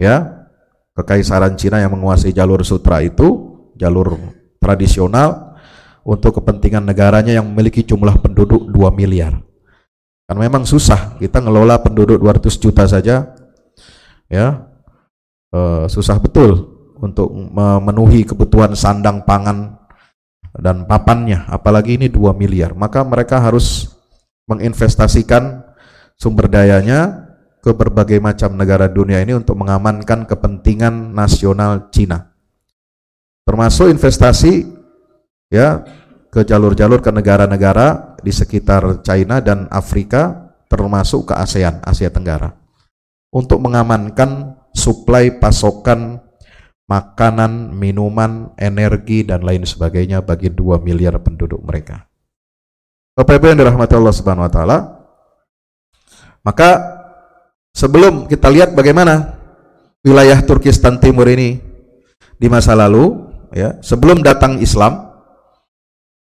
ya 0.00 0.48
kekaisaran 0.96 1.60
Cina 1.60 1.84
yang 1.84 1.92
menguasai 1.92 2.32
jalur 2.32 2.64
sutra 2.64 3.04
itu 3.04 3.60
jalur 3.76 4.16
tradisional 4.56 5.58
untuk 6.06 6.40
kepentingan 6.40 6.88
negaranya 6.88 7.36
yang 7.36 7.44
memiliki 7.44 7.84
jumlah 7.84 8.16
penduduk 8.24 8.64
2 8.72 8.72
miliar 8.96 9.36
kan 10.24 10.36
memang 10.40 10.64
susah 10.64 11.20
kita 11.20 11.44
ngelola 11.44 11.84
penduduk 11.84 12.16
200 12.16 12.48
juta 12.56 12.88
saja 12.88 13.35
ya. 14.30 14.66
Uh, 15.54 15.86
susah 15.86 16.18
betul 16.18 16.76
untuk 16.98 17.30
memenuhi 17.32 18.26
kebutuhan 18.26 18.74
sandang 18.74 19.22
pangan 19.22 19.78
dan 20.56 20.88
papannya 20.88 21.44
apalagi 21.48 22.00
ini 22.00 22.08
2 22.08 22.32
miliar. 22.34 22.72
Maka 22.72 23.04
mereka 23.04 23.40
harus 23.40 23.94
menginvestasikan 24.48 25.64
sumber 26.16 26.48
dayanya 26.48 27.28
ke 27.60 27.74
berbagai 27.74 28.22
macam 28.22 28.54
negara 28.54 28.86
dunia 28.86 29.20
ini 29.20 29.34
untuk 29.36 29.58
mengamankan 29.58 30.24
kepentingan 30.24 31.12
nasional 31.12 31.90
Cina. 31.90 32.30
Termasuk 33.46 33.90
investasi 33.90 34.66
ya 35.50 35.82
ke 36.30 36.42
jalur-jalur 36.42 37.02
ke 37.02 37.10
negara-negara 37.14 38.18
di 38.22 38.34
sekitar 38.34 39.02
China 39.06 39.38
dan 39.38 39.70
Afrika 39.70 40.50
termasuk 40.66 41.30
ke 41.30 41.34
ASEAN, 41.38 41.78
Asia 41.86 42.10
Tenggara 42.10 42.65
untuk 43.36 43.60
mengamankan 43.60 44.56
suplai 44.72 45.36
pasokan 45.36 46.24
makanan, 46.88 47.76
minuman, 47.76 48.56
energi 48.56 49.28
dan 49.28 49.44
lain 49.44 49.68
sebagainya 49.68 50.24
bagi 50.24 50.48
2 50.48 50.80
miliar 50.80 51.20
penduduk 51.20 51.60
mereka. 51.60 52.08
Bapak 53.12 53.36
Ibu 53.36 53.52
yang 53.52 53.60
dirahmati 53.60 53.92
Allah 53.92 54.16
Subhanahu 54.16 54.46
wa 54.48 54.52
taala, 54.52 54.78
maka 56.40 56.70
sebelum 57.76 58.24
kita 58.24 58.48
lihat 58.48 58.72
bagaimana 58.72 59.36
wilayah 60.00 60.40
Turkistan 60.40 60.96
Timur 60.96 61.28
ini 61.28 61.60
di 62.40 62.48
masa 62.48 62.72
lalu 62.72 63.28
ya, 63.52 63.76
sebelum 63.84 64.24
datang 64.24 64.62
Islam 64.64 65.12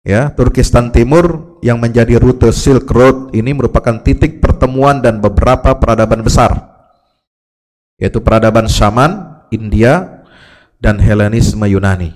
ya, 0.04 0.34
Turkistan 0.36 0.92
Timur 0.92 1.60
yang 1.64 1.80
menjadi 1.80 2.20
rute 2.20 2.52
Silk 2.52 2.92
Road 2.92 3.32
ini 3.38 3.56
merupakan 3.56 4.02
titik 4.04 4.44
pertemuan 4.44 5.00
dan 5.00 5.20
beberapa 5.24 5.78
peradaban 5.78 6.24
besar 6.24 6.75
yaitu 7.96 8.20
peradaban 8.20 8.68
Saman, 8.68 9.44
India, 9.52 10.24
dan 10.80 11.00
Helenisme 11.00 11.64
Yunani. 11.68 12.12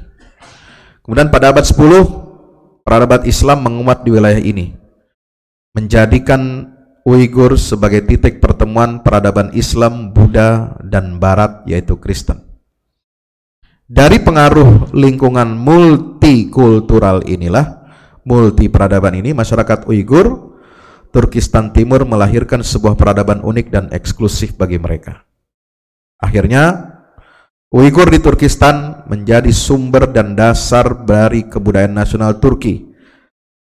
Kemudian 1.04 1.32
pada 1.32 1.50
abad 1.50 1.66
10, 1.66 2.84
peradaban 2.86 3.24
Islam 3.26 3.66
menguat 3.66 4.06
di 4.06 4.10
wilayah 4.14 4.42
ini, 4.42 4.76
menjadikan 5.74 6.74
Uighur 7.08 7.58
sebagai 7.58 8.06
titik 8.06 8.44
pertemuan 8.44 9.02
peradaban 9.02 9.50
Islam, 9.56 10.14
Buddha, 10.14 10.78
dan 10.84 11.18
Barat, 11.18 11.66
yaitu 11.66 11.98
Kristen. 11.98 12.44
Dari 13.90 14.22
pengaruh 14.22 14.94
lingkungan 14.94 15.58
multikultural 15.58 17.26
inilah, 17.26 17.90
multi 18.28 18.70
peradaban 18.70 19.18
ini, 19.18 19.34
masyarakat 19.34 19.90
Uighur, 19.90 20.54
Turkistan 21.10 21.74
Timur 21.74 22.06
melahirkan 22.06 22.62
sebuah 22.62 22.94
peradaban 22.94 23.42
unik 23.42 23.68
dan 23.74 23.90
eksklusif 23.90 24.54
bagi 24.54 24.78
mereka. 24.78 25.26
Akhirnya, 26.20 26.96
Uighur 27.70 28.10
di 28.12 28.20
Turkistan 28.20 29.06
menjadi 29.08 29.54
sumber 29.54 30.10
dan 30.10 30.36
dasar 30.36 31.06
dari 31.06 31.46
kebudayaan 31.48 31.96
nasional 31.96 32.36
Turki, 32.42 32.92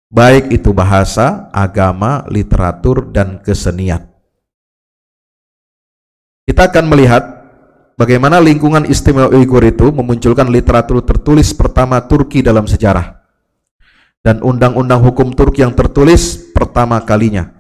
baik 0.09 0.51
itu 0.51 0.73
bahasa, 0.73 1.53
agama, 1.55 2.25
literatur, 2.27 3.13
dan 3.13 3.39
kesenian. 3.45 4.09
Kita 6.49 6.73
akan 6.73 6.89
melihat 6.89 7.23
bagaimana 8.01 8.41
lingkungan 8.41 8.89
istimewa 8.89 9.29
Uighur 9.29 9.61
itu 9.69 9.93
memunculkan 9.93 10.49
literatur 10.49 11.05
tertulis 11.05 11.53
pertama 11.53 12.01
Turki 12.09 12.41
dalam 12.41 12.65
sejarah 12.65 13.19
dan 14.25 14.41
undang-undang 14.41 15.05
hukum 15.05 15.37
Turki 15.37 15.61
yang 15.61 15.77
tertulis 15.77 16.51
pertama 16.57 17.05
kalinya 17.05 17.53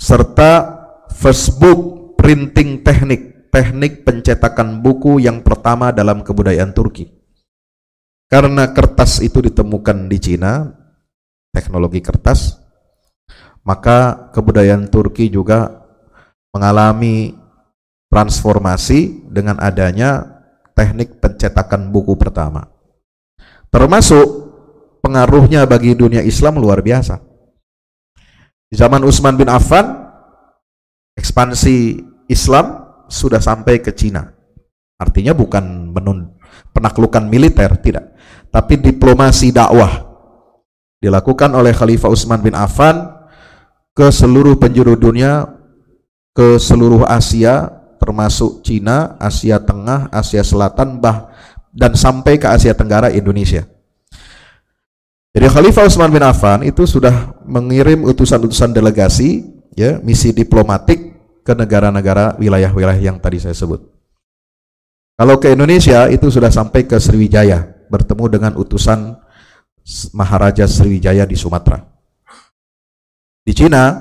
serta 0.00 0.80
Facebook 1.12 2.12
printing 2.16 2.80
teknik 2.80 3.35
teknik 3.56 4.04
pencetakan 4.04 4.84
buku 4.84 5.16
yang 5.24 5.40
pertama 5.40 5.88
dalam 5.88 6.20
kebudayaan 6.20 6.76
Turki. 6.76 7.08
Karena 8.28 8.68
kertas 8.76 9.24
itu 9.24 9.40
ditemukan 9.40 10.12
di 10.12 10.18
Cina, 10.20 10.68
teknologi 11.56 12.04
kertas, 12.04 12.60
maka 13.64 14.28
kebudayaan 14.36 14.92
Turki 14.92 15.32
juga 15.32 15.72
mengalami 16.52 17.32
transformasi 18.12 19.24
dengan 19.32 19.56
adanya 19.56 20.36
teknik 20.76 21.16
pencetakan 21.16 21.88
buku 21.88 22.12
pertama. 22.20 22.68
Termasuk 23.72 24.52
pengaruhnya 25.00 25.64
bagi 25.64 25.96
dunia 25.96 26.20
Islam 26.20 26.60
luar 26.60 26.84
biasa. 26.84 27.24
Di 28.68 28.76
zaman 28.76 29.00
Utsman 29.00 29.40
bin 29.40 29.48
Affan, 29.48 30.12
ekspansi 31.16 32.04
Islam 32.28 32.85
sudah 33.06 33.38
sampai 33.42 33.82
ke 33.82 33.94
Cina. 33.94 34.32
Artinya 34.96 35.36
bukan 35.36 35.92
menun, 35.92 36.36
penaklukan 36.72 37.24
militer, 37.28 37.76
tidak. 37.80 38.16
Tapi 38.48 38.80
diplomasi 38.80 39.52
dakwah 39.52 40.06
dilakukan 41.00 41.52
oleh 41.52 41.76
Khalifah 41.76 42.08
Utsman 42.08 42.40
bin 42.40 42.56
Affan 42.56 43.04
ke 43.92 44.08
seluruh 44.08 44.56
penjuru 44.56 44.96
dunia, 44.96 45.44
ke 46.32 46.56
seluruh 46.56 47.04
Asia, 47.04 47.68
termasuk 48.00 48.64
Cina, 48.64 49.16
Asia 49.20 49.60
Tengah, 49.60 50.08
Asia 50.08 50.40
Selatan, 50.40 51.00
bah 51.00 51.32
dan 51.76 51.92
sampai 51.92 52.40
ke 52.40 52.48
Asia 52.48 52.72
Tenggara 52.72 53.12
Indonesia. 53.12 53.68
Jadi 55.36 55.46
Khalifah 55.52 55.84
Utsman 55.84 56.08
bin 56.08 56.24
Affan 56.24 56.64
itu 56.64 56.88
sudah 56.88 57.36
mengirim 57.44 58.08
utusan-utusan 58.08 58.72
delegasi, 58.72 59.44
ya, 59.76 60.00
misi 60.00 60.32
diplomatik 60.32 61.05
ke 61.46 61.54
negara-negara 61.54 62.34
wilayah-wilayah 62.42 62.98
yang 62.98 63.22
tadi 63.22 63.38
saya 63.38 63.54
sebut. 63.54 63.78
Kalau 65.14 65.38
ke 65.38 65.54
Indonesia 65.54 66.10
itu 66.10 66.26
sudah 66.28 66.50
sampai 66.50 66.84
ke 66.84 66.98
Sriwijaya, 66.98 67.86
bertemu 67.86 68.24
dengan 68.26 68.52
utusan 68.58 69.14
Maharaja 70.10 70.66
Sriwijaya 70.66 71.22
di 71.22 71.38
Sumatera. 71.38 71.78
Di 73.46 73.54
Cina 73.54 73.94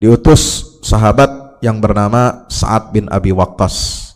diutus 0.00 0.80
sahabat 0.80 1.60
yang 1.60 1.78
bernama 1.84 2.48
Sa'ad 2.48 2.96
bin 2.96 3.12
Abi 3.12 3.30
Waqqas. 3.30 4.08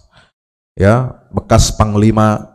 Ya, 0.73 1.21
bekas 1.29 1.69
panglima 1.77 2.49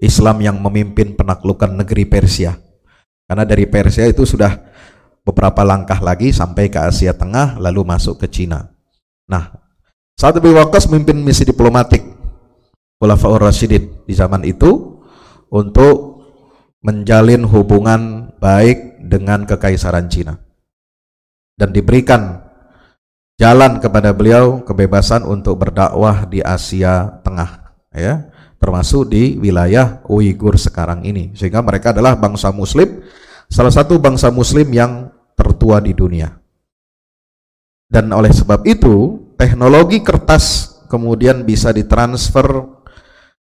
Islam 0.00 0.40
yang 0.40 0.56
memimpin 0.56 1.12
penaklukan 1.12 1.68
negeri 1.68 2.08
Persia. 2.08 2.56
Karena 3.28 3.44
dari 3.44 3.68
Persia 3.68 4.08
itu 4.08 4.24
sudah 4.24 4.56
beberapa 5.20 5.60
langkah 5.60 6.00
lagi 6.00 6.32
sampai 6.32 6.72
ke 6.72 6.80
Asia 6.80 7.12
Tengah 7.12 7.60
lalu 7.60 7.84
masuk 7.84 8.16
ke 8.16 8.26
Cina. 8.32 8.77
Nah, 9.28 9.52
saat 10.16 10.34
Abi 10.40 10.50
Waqqas 10.50 10.88
memimpin 10.88 11.20
misi 11.20 11.44
diplomatik 11.44 12.00
Khulafaur 12.98 13.38
Rasyidin 13.38 14.08
di 14.08 14.14
zaman 14.16 14.42
itu 14.42 14.98
untuk 15.52 16.26
menjalin 16.82 17.46
hubungan 17.46 18.32
baik 18.42 19.06
dengan 19.06 19.46
kekaisaran 19.46 20.10
Cina. 20.10 20.34
Dan 21.54 21.70
diberikan 21.70 22.42
jalan 23.38 23.78
kepada 23.78 24.10
beliau 24.16 24.66
kebebasan 24.66 25.22
untuk 25.22 25.62
berdakwah 25.62 26.26
di 26.26 26.42
Asia 26.42 27.22
Tengah 27.22 27.70
ya 27.94 28.30
termasuk 28.58 29.10
di 29.10 29.38
wilayah 29.38 30.02
Uighur 30.10 30.58
sekarang 30.58 31.06
ini. 31.06 31.30
Sehingga 31.38 31.62
mereka 31.62 31.94
adalah 31.94 32.18
bangsa 32.18 32.50
muslim 32.50 33.06
salah 33.46 33.70
satu 33.70 34.02
bangsa 34.02 34.34
muslim 34.34 34.66
yang 34.74 35.14
tertua 35.38 35.78
di 35.78 35.94
dunia 35.94 36.34
dan 37.88 38.12
oleh 38.12 38.28
sebab 38.28 38.68
itu, 38.68 39.16
teknologi 39.40 40.04
kertas 40.04 40.76
kemudian 40.92 41.44
bisa 41.48 41.72
ditransfer 41.72 42.68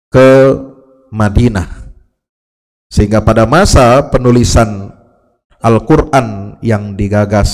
ke 0.07 0.55
Madinah. 1.11 1.91
Sehingga 2.91 3.23
pada 3.23 3.43
masa 3.43 4.07
penulisan 4.07 4.91
Al-Quran 5.59 6.59
yang 6.63 6.95
digagas 6.95 7.51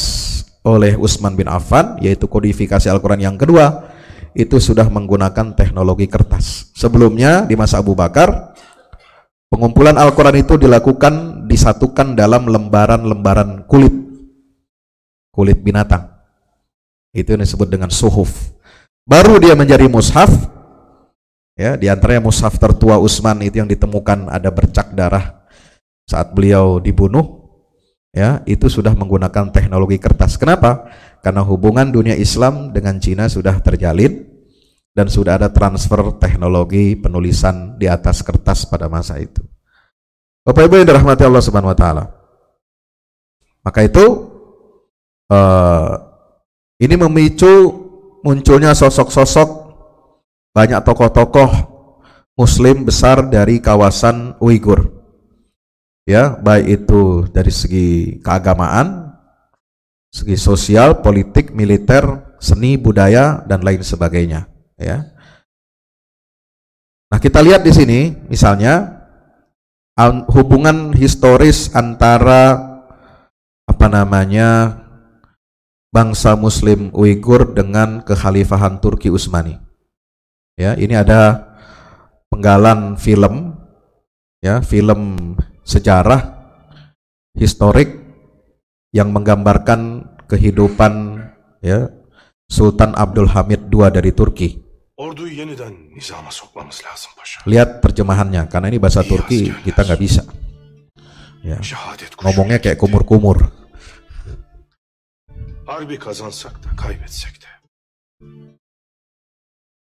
oleh 0.66 0.94
Utsman 0.98 1.34
bin 1.34 1.50
Affan, 1.50 1.98
yaitu 2.02 2.30
kodifikasi 2.30 2.90
Al-Quran 2.90 3.26
yang 3.26 3.38
kedua, 3.38 3.90
itu 4.38 4.62
sudah 4.62 4.86
menggunakan 4.90 5.58
teknologi 5.58 6.06
kertas. 6.06 6.70
Sebelumnya 6.78 7.46
di 7.46 7.58
masa 7.58 7.82
Abu 7.82 7.98
Bakar, 7.98 8.54
pengumpulan 9.50 9.98
Al-Quran 9.98 10.42
itu 10.42 10.62
dilakukan 10.62 11.46
disatukan 11.50 12.14
dalam 12.14 12.46
lembaran-lembaran 12.50 13.66
kulit, 13.66 13.94
kulit 15.34 15.58
binatang. 15.62 16.17
Itu 17.16 17.36
yang 17.36 17.42
disebut 17.44 17.68
dengan 17.68 17.92
suhuf. 17.92 18.56
Baru 19.08 19.40
dia 19.40 19.56
menjadi 19.56 19.88
mushaf. 19.88 20.30
Ya, 21.58 21.74
di 21.74 21.90
antaranya 21.90 22.30
mushaf 22.30 22.60
tertua 22.62 23.02
Utsman 23.02 23.42
itu 23.42 23.58
yang 23.58 23.66
ditemukan 23.66 24.30
ada 24.30 24.54
bercak 24.54 24.94
darah 24.94 25.48
saat 26.06 26.36
beliau 26.36 26.78
dibunuh. 26.78 27.50
Ya, 28.14 28.42
itu 28.46 28.70
sudah 28.70 28.94
menggunakan 28.94 29.50
teknologi 29.54 29.98
kertas. 29.98 30.38
Kenapa? 30.38 30.90
Karena 31.22 31.42
hubungan 31.42 31.90
dunia 31.90 32.14
Islam 32.14 32.72
dengan 32.74 32.98
Cina 33.02 33.26
sudah 33.30 33.58
terjalin 33.62 34.26
dan 34.98 35.06
sudah 35.10 35.38
ada 35.38 35.54
transfer 35.54 36.18
teknologi 36.18 36.98
penulisan 36.98 37.78
di 37.78 37.86
atas 37.86 38.26
kertas 38.26 38.66
pada 38.66 38.90
masa 38.90 39.22
itu. 39.22 39.46
Bapak 40.42 40.66
Ibu 40.66 40.80
yang 40.82 40.88
dirahmati 40.90 41.22
Allah 41.28 41.44
Subhanahu 41.44 41.70
wa 41.70 41.78
taala. 41.78 42.04
Maka 43.62 43.84
itu 43.84 44.06
uh, 45.28 46.07
ini 46.78 46.96
memicu 46.96 47.54
munculnya 48.22 48.74
sosok-sosok 48.78 49.50
banyak 50.54 50.82
tokoh-tokoh 50.82 51.50
muslim 52.38 52.86
besar 52.86 53.26
dari 53.30 53.58
kawasan 53.58 54.38
Uighur. 54.38 54.94
Ya, 56.08 56.40
baik 56.40 56.88
itu 56.88 57.28
dari 57.36 57.52
segi 57.52 57.90
keagamaan, 58.24 59.12
segi 60.08 60.40
sosial, 60.40 61.04
politik, 61.04 61.52
militer, 61.52 62.38
seni, 62.40 62.80
budaya 62.80 63.44
dan 63.44 63.60
lain 63.60 63.84
sebagainya, 63.84 64.48
ya. 64.80 65.04
Nah, 67.12 67.20
kita 67.20 67.44
lihat 67.44 67.60
di 67.68 67.76
sini 67.76 68.00
misalnya 68.32 69.04
hubungan 70.32 70.96
historis 70.96 71.76
antara 71.76 72.56
apa 73.68 73.88
namanya 73.92 74.80
bangsa 75.98 76.38
muslim 76.38 76.94
Uighur 76.94 77.58
dengan 77.58 78.06
kekhalifahan 78.06 78.78
Turki 78.78 79.10
Utsmani. 79.10 79.58
Ya, 80.54 80.78
ini 80.78 80.94
ada 80.94 81.50
penggalan 82.30 83.02
film 83.02 83.58
ya, 84.38 84.62
film 84.62 85.18
sejarah 85.66 86.38
historik 87.34 87.98
yang 88.94 89.10
menggambarkan 89.10 90.06
kehidupan 90.30 91.18
ya 91.66 91.90
Sultan 92.46 92.94
Abdul 92.94 93.34
Hamid 93.34 93.66
II 93.74 93.90
dari 93.90 94.14
Turki. 94.14 94.54
Lihat 97.50 97.82
terjemahannya, 97.82 98.46
karena 98.54 98.70
ini 98.70 98.78
bahasa 98.78 99.02
Turki 99.02 99.50
kita 99.66 99.82
nggak 99.82 100.02
bisa. 100.02 100.22
Ya. 101.42 101.58
Ngomongnya 102.22 102.62
kayak 102.62 102.78
kumur-kumur. 102.78 103.50
Harbi 105.78 106.00
kazansak 106.00 106.64
da 106.64 106.76
kaybetsek 106.76 107.42
de 107.42 107.48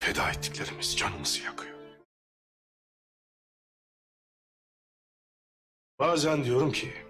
feda 0.01 0.31
ettiklerimiz 0.31 0.97
canımızı 0.97 1.43
yakıyor. 1.43 1.79
Bazen 5.99 6.45
diyorum 6.45 6.73
ki 6.73 7.07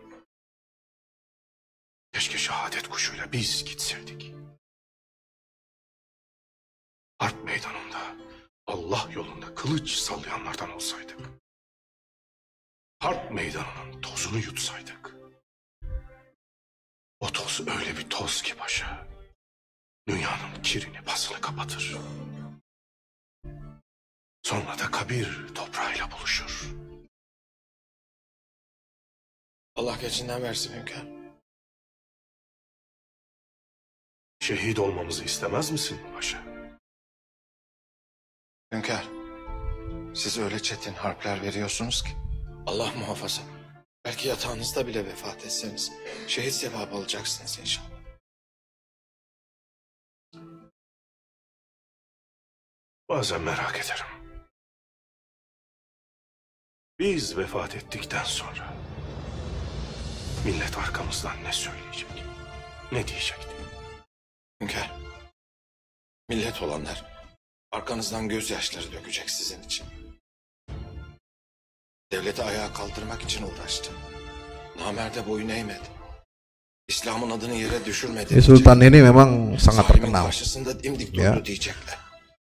keşke 2.12 2.38
şehadet 2.38 2.88
kuşuyla 2.88 3.32
biz 3.32 3.64
gitseydik. 3.64 4.34
Harp 7.18 7.44
meydanında 7.44 8.16
Allah 8.66 9.08
yolunda 9.12 9.54
kılıç 9.54 9.90
sallayanlardan 9.90 10.70
olsaydık. 10.70 11.20
Harp 12.98 13.32
meydanının 13.32 14.00
tozunu 14.00 14.38
yutsaydık. 14.38 15.05
O 17.20 17.32
toz 17.32 17.60
öyle 17.60 17.96
bir 17.96 18.10
toz 18.10 18.42
ki 18.42 18.56
paşa. 18.56 19.06
Dünyanın 20.08 20.62
kirini 20.62 21.02
pasını 21.04 21.40
kapatır. 21.40 21.96
Sonra 24.42 24.78
da 24.78 24.90
kabir 24.90 25.54
toprağıyla 25.54 26.10
buluşur. 26.10 26.74
Allah 29.76 29.96
geçinden 29.96 30.42
versin 30.42 30.74
hünkâr. 30.74 31.06
Şehit 34.40 34.78
olmamızı 34.78 35.24
istemez 35.24 35.70
misin 35.70 36.00
paşa? 36.14 36.44
Hünkâr, 38.72 39.04
siz 40.14 40.38
öyle 40.38 40.62
çetin 40.62 40.94
harpler 40.94 41.42
veriyorsunuz 41.42 42.02
ki. 42.02 42.10
Allah 42.66 42.92
muhafaza. 42.92 43.55
Belki 44.06 44.28
yatağınızda 44.28 44.86
bile 44.86 45.06
vefat 45.06 45.44
etseniz 45.44 45.92
şehit 46.28 46.52
sevabı 46.52 46.96
alacaksınız 46.96 47.58
inşallah. 47.58 47.90
Bazen 53.08 53.40
merak 53.42 53.76
ederim. 53.76 54.06
Biz 56.98 57.36
vefat 57.36 57.74
ettikten 57.74 58.24
sonra 58.24 58.74
millet 60.44 60.78
arkamızdan 60.78 61.44
ne 61.44 61.52
söyleyecek? 61.52 62.10
Ne 62.92 63.08
diyecekti? 63.08 63.56
Hünkâr, 64.60 64.90
millet 66.28 66.62
olanlar 66.62 67.04
arkanızdan 67.72 68.28
gözyaşları 68.28 68.92
dökecek 68.92 69.30
sizin 69.30 69.62
için. 69.62 70.05
Devleti 72.12 72.42
ayağa 72.42 72.72
kaldırmak 72.72 73.22
için 73.22 73.42
uğraştı. 73.42 73.90
Namerde 74.78 75.28
boyun 75.28 75.48
eğmedi. 75.48 75.88
İslam'ın 76.88 77.30
adını 77.30 77.54
yere 77.54 77.84
düşürmedi. 77.84 78.34
E, 78.34 78.40
Sultan 78.42 78.80
ini 78.80 79.02
memang 79.02 79.58
sangat 79.58 79.88
terkenal. 79.88 80.24
karşısında 80.24 80.82
dimdik 80.82 81.14
durdu 81.14 81.22
ya. 81.22 81.44
diyecekler. 81.44 81.98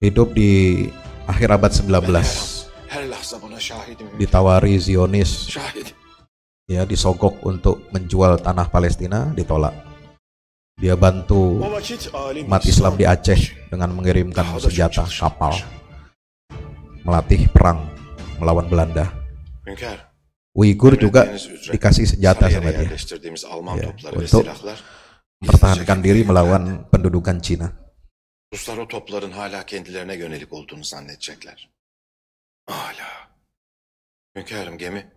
Hidup 0.02 0.36
di 0.36 0.90
akhir 1.28 1.50
abad 1.50 1.74
19. 1.90 2.66
Her 2.88 3.04
şahidim. 3.60 4.08
Ditawari 4.20 4.80
Zionis. 4.82 5.50
Şahidim. 5.50 5.96
Ya, 6.70 6.90
disogok 6.90 7.44
untuk 7.44 7.94
menjual 7.94 8.38
tanah 8.38 8.70
Palestina, 8.72 9.34
ditolak. 9.38 9.74
Dia 10.82 10.96
bantu 10.96 11.60
umat 12.48 12.64
Islam 12.64 12.96
di 12.96 13.04
Aceh 13.04 13.68
dengan 13.68 13.92
mengirimkan 13.92 14.48
senjata 14.64 15.04
kapal 15.04 15.60
melatih 17.04 17.52
perang 17.52 17.84
melawan 18.40 18.72
Belanda. 18.72 19.19
Uighur 20.56 20.98
juga 20.98 21.30
dikasih 21.72 22.06
senjata 22.10 22.50
sama 22.50 22.74
dia 22.74 22.90
ya, 22.90 23.94
untuk 24.18 24.44
mempertahankan 25.40 26.00
diri 26.02 26.26
melawan 26.26 26.90
pendudukan 26.90 27.38
Cina. 27.40 27.70
Ruslar 28.50 28.78
o 28.78 28.88
topların 28.88 29.32
hala 29.32 29.66
kendilerine 29.66 30.16
yönelik 30.16 30.54
olduğunu 30.54 30.84
zannedecekler. 30.84 31.70
Hala. 32.66 33.30
Hünkârım 34.36 34.78
gemi 34.78 35.12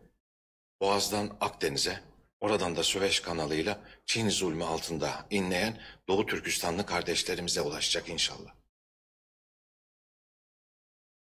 Boğaz'dan 0.81 1.37
Akdeniz'e, 1.41 2.01
oradan 2.41 2.77
da 2.77 2.83
Süveyş 2.83 3.21
kanalıyla 3.21 3.79
Çin 4.07 4.29
zulmü 4.29 4.65
altında 4.65 5.27
inleyen 5.31 5.81
Doğu 6.09 6.27
Türkistanlı 6.27 6.87
kardeşlerimize 6.87 7.61
ulaşacak 7.61 8.09
inşallah. 8.09 8.55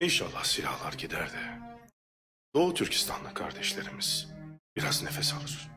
İnşallah 0.01 0.45
silahlar 0.45 0.93
gider 0.93 1.33
de 1.33 1.74
Doğu 2.55 2.75
Türkistanlı 2.75 3.35
kardeşlerimiz 3.35 4.29
biraz 4.77 5.03
nefes 5.03 5.35
alır. 5.35 5.71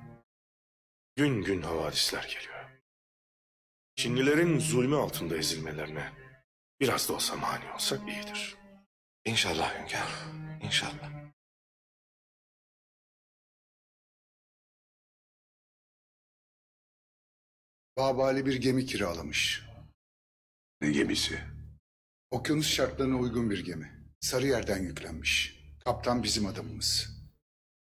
Gün 1.15 1.43
gün 1.43 1.61
havadisler 1.61 2.23
geliyor. 2.23 2.81
Çinlilerin 3.95 4.59
zulmü 4.59 4.95
altında 4.95 5.37
ezilmelerine 5.37 6.13
biraz 6.79 7.09
da 7.09 7.13
olsa 7.13 7.35
mani 7.35 7.71
olsak 7.73 8.09
iyidir. 8.09 8.57
İnşallah 9.25 9.79
hünkâr, 9.79 10.09
inşallah. 10.63 11.11
Babali 17.97 18.45
bir 18.45 18.55
gemi 18.55 18.85
kiralamış. 18.85 19.65
Ne 20.81 20.91
gemisi? 20.91 21.41
Okyanus 22.31 22.67
şartlarına 22.67 23.17
uygun 23.17 23.49
bir 23.49 23.65
gemi. 23.65 24.09
Sarıyer'den 24.21 24.83
yüklenmiş. 24.83 25.56
Kaptan 25.87 26.23
bizim 26.23 26.45
adamımız. 26.45 27.09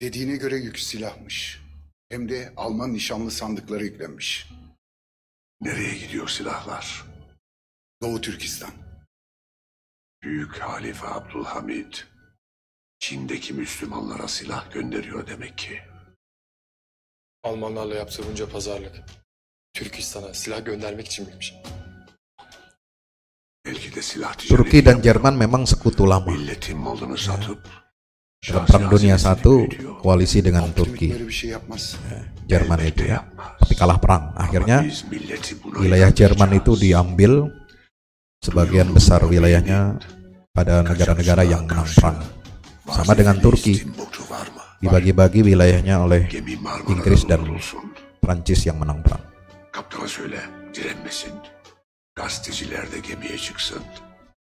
Dediğine 0.02 0.36
göre 0.36 0.56
yük 0.56 0.80
silahmış. 0.80 1.62
Hem 2.10 2.30
de 2.30 2.54
Alman 2.58 2.94
nişanlı 2.94 3.32
sandıkları 3.32 3.84
yüklenmiş. 3.84 4.50
Nereye 5.62 5.98
gidiyor 5.98 6.28
silahlar? 6.28 7.06
Doğu 8.02 8.22
Türkistan. 8.22 8.72
Büyük 10.24 10.58
Halife 10.58 11.08
Abdülhamid 11.08 11.94
Çin'deki 13.00 13.54
Müslümanlara 13.54 14.28
silah 14.28 14.72
gönderiyor 14.72 15.28
demek 15.28 15.58
ki. 15.58 15.82
Almanlarla 17.44 17.96
yaptığı 17.96 18.28
bunca 18.30 18.50
pazarlık 18.50 19.04
Türkistan'a 19.74 20.34
silah 20.34 20.66
göndermek 20.66 21.08
için 21.08 21.28
miymiş? 21.28 21.54
Belki 23.66 23.96
de 23.96 24.02
silah 24.02 24.38
Turki 24.38 24.86
dan 24.86 25.02
Jerman 25.02 25.34
memang 25.34 25.68
sekutu 25.68 26.10
lama. 26.10 26.32
Milletin 26.32 26.78
malını 26.78 27.18
satıp 27.18 27.85
Perang 28.46 28.86
Dunia 28.94 29.18
Satu 29.18 29.66
koalisi 30.06 30.38
dengan 30.46 30.70
Turki. 30.70 31.10
ya, 31.10 31.58
Jerman 32.46 32.80
itu 32.86 33.10
ya. 33.10 33.26
Tapi 33.34 33.74
kalah 33.74 33.98
perang. 33.98 34.38
Akhirnya 34.38 34.86
wilayah 35.82 36.14
Jerman 36.14 36.62
itu 36.62 36.78
diambil 36.78 37.50
sebagian 38.46 38.94
besar 38.94 39.26
wilayahnya 39.26 39.98
pada 40.54 40.86
negara-negara 40.86 41.42
yang 41.42 41.66
menang 41.66 41.90
perang. 41.98 42.18
Sama 42.86 43.18
dengan 43.18 43.42
Turki. 43.42 43.82
Dibagi-bagi 44.78 45.42
wilayahnya 45.42 46.06
oleh 46.06 46.30
Inggris 46.86 47.26
dan 47.26 47.42
Prancis 48.22 48.70
yang 48.70 48.78
menang 48.78 49.02
perang. 49.02 49.24
Kaptana 49.74 50.06
söyle 50.06 50.40
direnmesin. 50.70 51.34
Gazeteciler 52.16 52.86
de 52.94 53.00
gemiye 53.02 53.38
çıksın. 53.38 53.84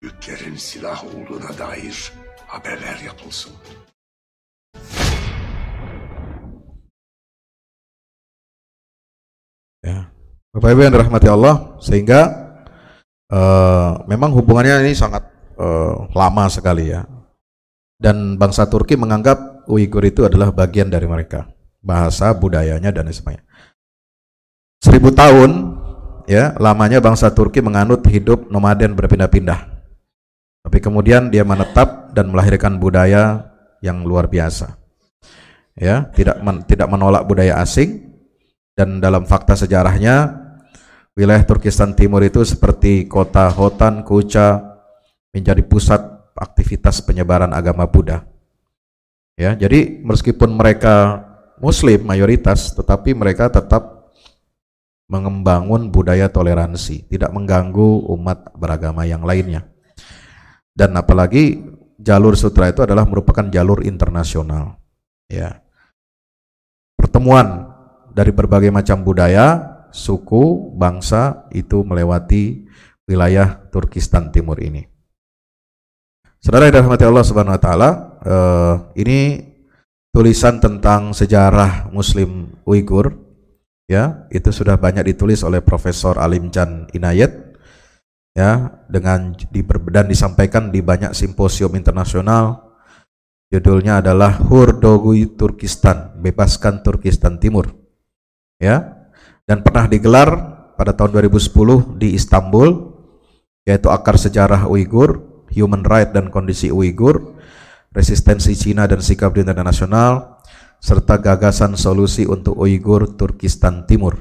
Yüklerin 0.02 0.56
silah 0.56 1.04
olduğuna 1.06 1.58
dair 1.58 2.12
haberler 2.52 2.98
yapılsın 3.06 3.52
Ya. 9.82 10.14
Bapak 10.54 10.68
Ibu 10.72 10.80
yang 10.86 10.94
dirahmati 10.94 11.26
Allah, 11.26 11.74
sehingga 11.82 12.20
uh, 13.32 14.06
memang 14.06 14.30
hubungannya 14.30 14.86
ini 14.86 14.94
sangat 14.94 15.26
uh, 15.58 16.06
lama 16.14 16.46
sekali 16.46 16.94
ya. 16.94 17.02
dan 18.02 18.34
bangsa 18.34 18.66
Turki 18.66 18.98
menganggap 18.98 19.62
Uighur 19.70 20.02
itu 20.02 20.26
adalah 20.26 20.50
bagian 20.50 20.90
dari 20.90 21.06
mereka, 21.06 21.46
bahasa, 21.78 22.34
budayanya 22.34 22.90
dan 22.90 23.06
sebagainya. 23.06 23.46
Seribu 24.82 25.14
tahun 25.14 25.78
ya 26.26 26.58
lamanya 26.58 26.98
bangsa 26.98 27.30
Turki 27.30 27.62
menganut 27.62 28.02
hidup 28.10 28.50
nomaden 28.50 28.98
berpindah-pindah. 28.98 29.70
Tapi 30.66 30.78
kemudian 30.82 31.30
dia 31.30 31.46
menetap 31.46 32.10
dan 32.10 32.34
melahirkan 32.34 32.82
budaya 32.82 33.51
yang 33.82 34.06
luar 34.06 34.30
biasa. 34.30 34.78
Ya, 35.74 36.08
tidak 36.14 36.38
men, 36.40 36.62
tidak 36.64 36.88
menolak 36.88 37.26
budaya 37.26 37.58
asing 37.60 38.14
dan 38.78 39.02
dalam 39.02 39.26
fakta 39.26 39.58
sejarahnya 39.58 40.38
wilayah 41.18 41.44
Turkistan 41.44 41.92
Timur 41.92 42.24
itu 42.24 42.40
seperti 42.46 43.04
kota 43.10 43.50
Hotan, 43.52 44.06
Kucha 44.06 44.62
menjadi 45.32 45.60
pusat 45.64 46.00
aktivitas 46.36 47.04
penyebaran 47.04 47.52
agama 47.52 47.84
Buddha. 47.88 48.24
Ya, 49.36 49.56
jadi 49.56 50.04
meskipun 50.04 50.52
mereka 50.54 51.24
muslim 51.56 52.04
mayoritas 52.04 52.76
tetapi 52.76 53.16
mereka 53.16 53.48
tetap 53.48 54.12
mengembangun 55.08 55.92
budaya 55.92 56.28
toleransi, 56.32 57.08
tidak 57.08 57.32
mengganggu 57.36 58.08
umat 58.16 58.56
beragama 58.56 59.04
yang 59.04 59.24
lainnya. 59.24 59.68
Dan 60.72 60.96
apalagi 60.96 61.60
jalur 62.02 62.34
sutra 62.34 62.68
itu 62.68 62.82
adalah 62.82 63.06
merupakan 63.06 63.46
jalur 63.46 63.86
internasional. 63.86 64.82
Ya. 65.30 65.62
Pertemuan 66.98 67.70
dari 68.12 68.34
berbagai 68.34 68.68
macam 68.74 69.06
budaya, 69.06 69.80
suku, 69.94 70.74
bangsa 70.76 71.46
itu 71.54 71.86
melewati 71.86 72.66
wilayah 73.06 73.62
Turkistan 73.70 74.34
Timur 74.34 74.58
ini. 74.58 74.84
Saudara 76.42 76.66
yang 76.66 76.82
dirahmati 76.82 77.06
Allah 77.06 77.26
Subhanahu 77.26 77.54
wa 77.54 77.62
taala, 77.62 77.90
uh, 78.26 78.74
ini 78.98 79.38
tulisan 80.10 80.58
tentang 80.58 81.14
sejarah 81.14 81.88
Muslim 81.94 82.50
Uighur 82.66 83.14
ya, 83.86 84.26
itu 84.34 84.50
sudah 84.50 84.74
banyak 84.74 85.14
ditulis 85.14 85.46
oleh 85.46 85.62
Profesor 85.62 86.18
Alim 86.18 86.50
Chan 86.50 86.90
Inayat 86.98 87.51
ya, 88.36 88.82
dengan 88.88 89.32
dan 89.88 90.06
disampaikan 90.08 90.72
di 90.72 90.84
banyak 90.84 91.16
simposium 91.16 91.72
internasional. 91.76 92.72
Judulnya 93.52 94.00
adalah 94.00 94.40
Hurdogui 94.40 95.36
Turkistan, 95.36 96.16
bebaskan 96.16 96.80
Turkistan 96.80 97.36
Timur. 97.36 97.68
Ya. 98.56 99.04
Dan 99.44 99.60
pernah 99.60 99.84
digelar 99.84 100.30
pada 100.78 100.96
tahun 100.96 101.20
2010 101.20 102.00
di 102.00 102.16
Istanbul 102.16 102.94
yaitu 103.68 103.92
akar 103.92 104.16
sejarah 104.16 104.66
Uighur 104.70 105.32
human 105.52 105.84
right 105.84 106.10
dan 106.10 106.32
kondisi 106.32 106.72
Uighur, 106.72 107.36
resistensi 107.92 108.56
Cina 108.56 108.88
dan 108.88 109.04
sikap 109.04 109.36
di 109.36 109.44
internasional, 109.44 110.40
serta 110.80 111.20
gagasan 111.20 111.76
solusi 111.76 112.24
untuk 112.24 112.56
Uighur 112.58 113.14
Turkistan 113.14 113.84
Timur. 113.84 114.18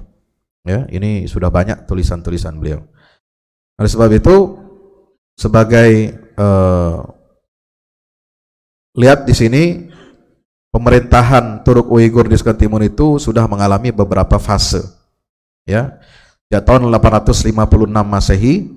Ya, 0.62 0.86
ini 0.94 1.26
sudah 1.26 1.50
banyak 1.50 1.90
tulisan-tulisan 1.90 2.60
beliau. 2.62 2.86
Oleh 3.82 3.90
sebab 3.90 4.14
itu, 4.14 4.62
sebagai 5.34 6.14
uh, 6.38 7.02
lihat 8.94 9.26
di 9.26 9.34
sini 9.34 9.64
pemerintahan 10.70 11.66
Turuk 11.66 11.90
Uighur 11.90 12.30
di 12.30 12.38
Turkistan 12.38 12.62
Timur 12.62 12.86
itu 12.86 13.18
sudah 13.18 13.50
mengalami 13.50 13.90
beberapa 13.90 14.38
fase. 14.38 14.86
Ya, 15.66 15.98
di 16.46 16.62
tahun 16.62 16.94
856 16.94 17.58
Masehi 18.06 18.70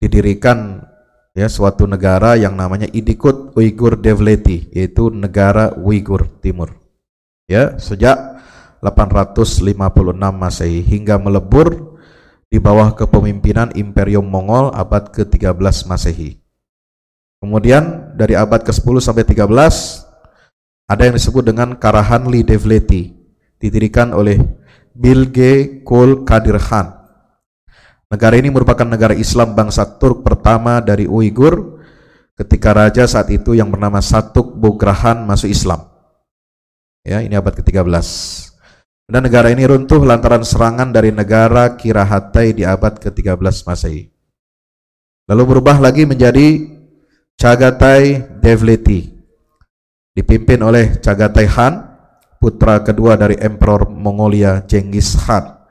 didirikan 0.00 0.80
ya 1.36 1.50
suatu 1.50 1.84
negara 1.84 2.40
yang 2.40 2.56
namanya 2.56 2.86
Idikut 2.88 3.52
Uighur 3.58 4.00
Devleti 4.00 4.70
yaitu 4.70 5.10
negara 5.10 5.74
Uighur 5.74 6.28
Timur 6.38 6.76
ya 7.50 7.74
sejak 7.76 8.38
856 8.84 9.74
Masehi 10.14 10.80
hingga 10.86 11.18
melebur 11.18 11.93
di 12.54 12.62
bawah 12.62 12.94
kepemimpinan 12.94 13.74
Imperium 13.74 14.30
Mongol 14.30 14.70
abad 14.70 15.10
ke-13 15.10 15.90
Masehi. 15.90 16.38
Kemudian 17.42 18.14
dari 18.14 18.38
abad 18.38 18.62
ke-10 18.62 19.02
sampai 19.02 19.26
13 19.26 19.42
ada 20.86 21.02
yang 21.02 21.18
disebut 21.18 21.42
dengan 21.42 21.74
Karahanli 21.74 22.46
Devleti 22.46 23.10
didirikan 23.58 24.14
oleh 24.14 24.38
Bilge 24.94 25.82
Kul 25.82 26.22
Kadir 26.22 26.62
Khan 26.62 26.94
Negara 28.14 28.38
ini 28.38 28.46
merupakan 28.46 28.86
negara 28.86 29.10
Islam 29.18 29.58
bangsa 29.58 29.82
Turk 29.98 30.22
pertama 30.22 30.78
dari 30.78 31.10
Uighur 31.10 31.82
ketika 32.38 32.70
raja 32.70 33.10
saat 33.10 33.26
itu 33.34 33.58
yang 33.58 33.74
bernama 33.74 33.98
Satuk 33.98 34.54
Bugrahan 34.54 35.26
masuk 35.26 35.50
Islam. 35.50 35.82
Ya, 37.02 37.18
ini 37.26 37.34
abad 37.34 37.58
ke-13. 37.58 38.53
Dan 39.04 39.28
negara 39.28 39.52
ini 39.52 39.68
runtuh 39.68 40.00
lantaran 40.00 40.40
serangan 40.40 40.88
dari 40.88 41.12
negara 41.12 41.76
Kirahatai 41.76 42.56
di 42.56 42.64
abad 42.64 42.96
ke-13 42.96 43.68
Masehi. 43.68 44.08
Lalu 45.28 45.42
berubah 45.44 45.76
lagi 45.76 46.08
menjadi 46.08 46.64
Chagatai 47.36 48.40
Devleti. 48.40 49.12
Dipimpin 50.14 50.64
oleh 50.64 50.96
Chagatai 51.04 51.46
Han, 51.52 51.74
putra 52.40 52.80
kedua 52.80 53.16
dari 53.16 53.36
Emperor 53.36 53.88
Mongolia 53.88 54.64
Genghis 54.64 55.16
Khan 55.16 55.64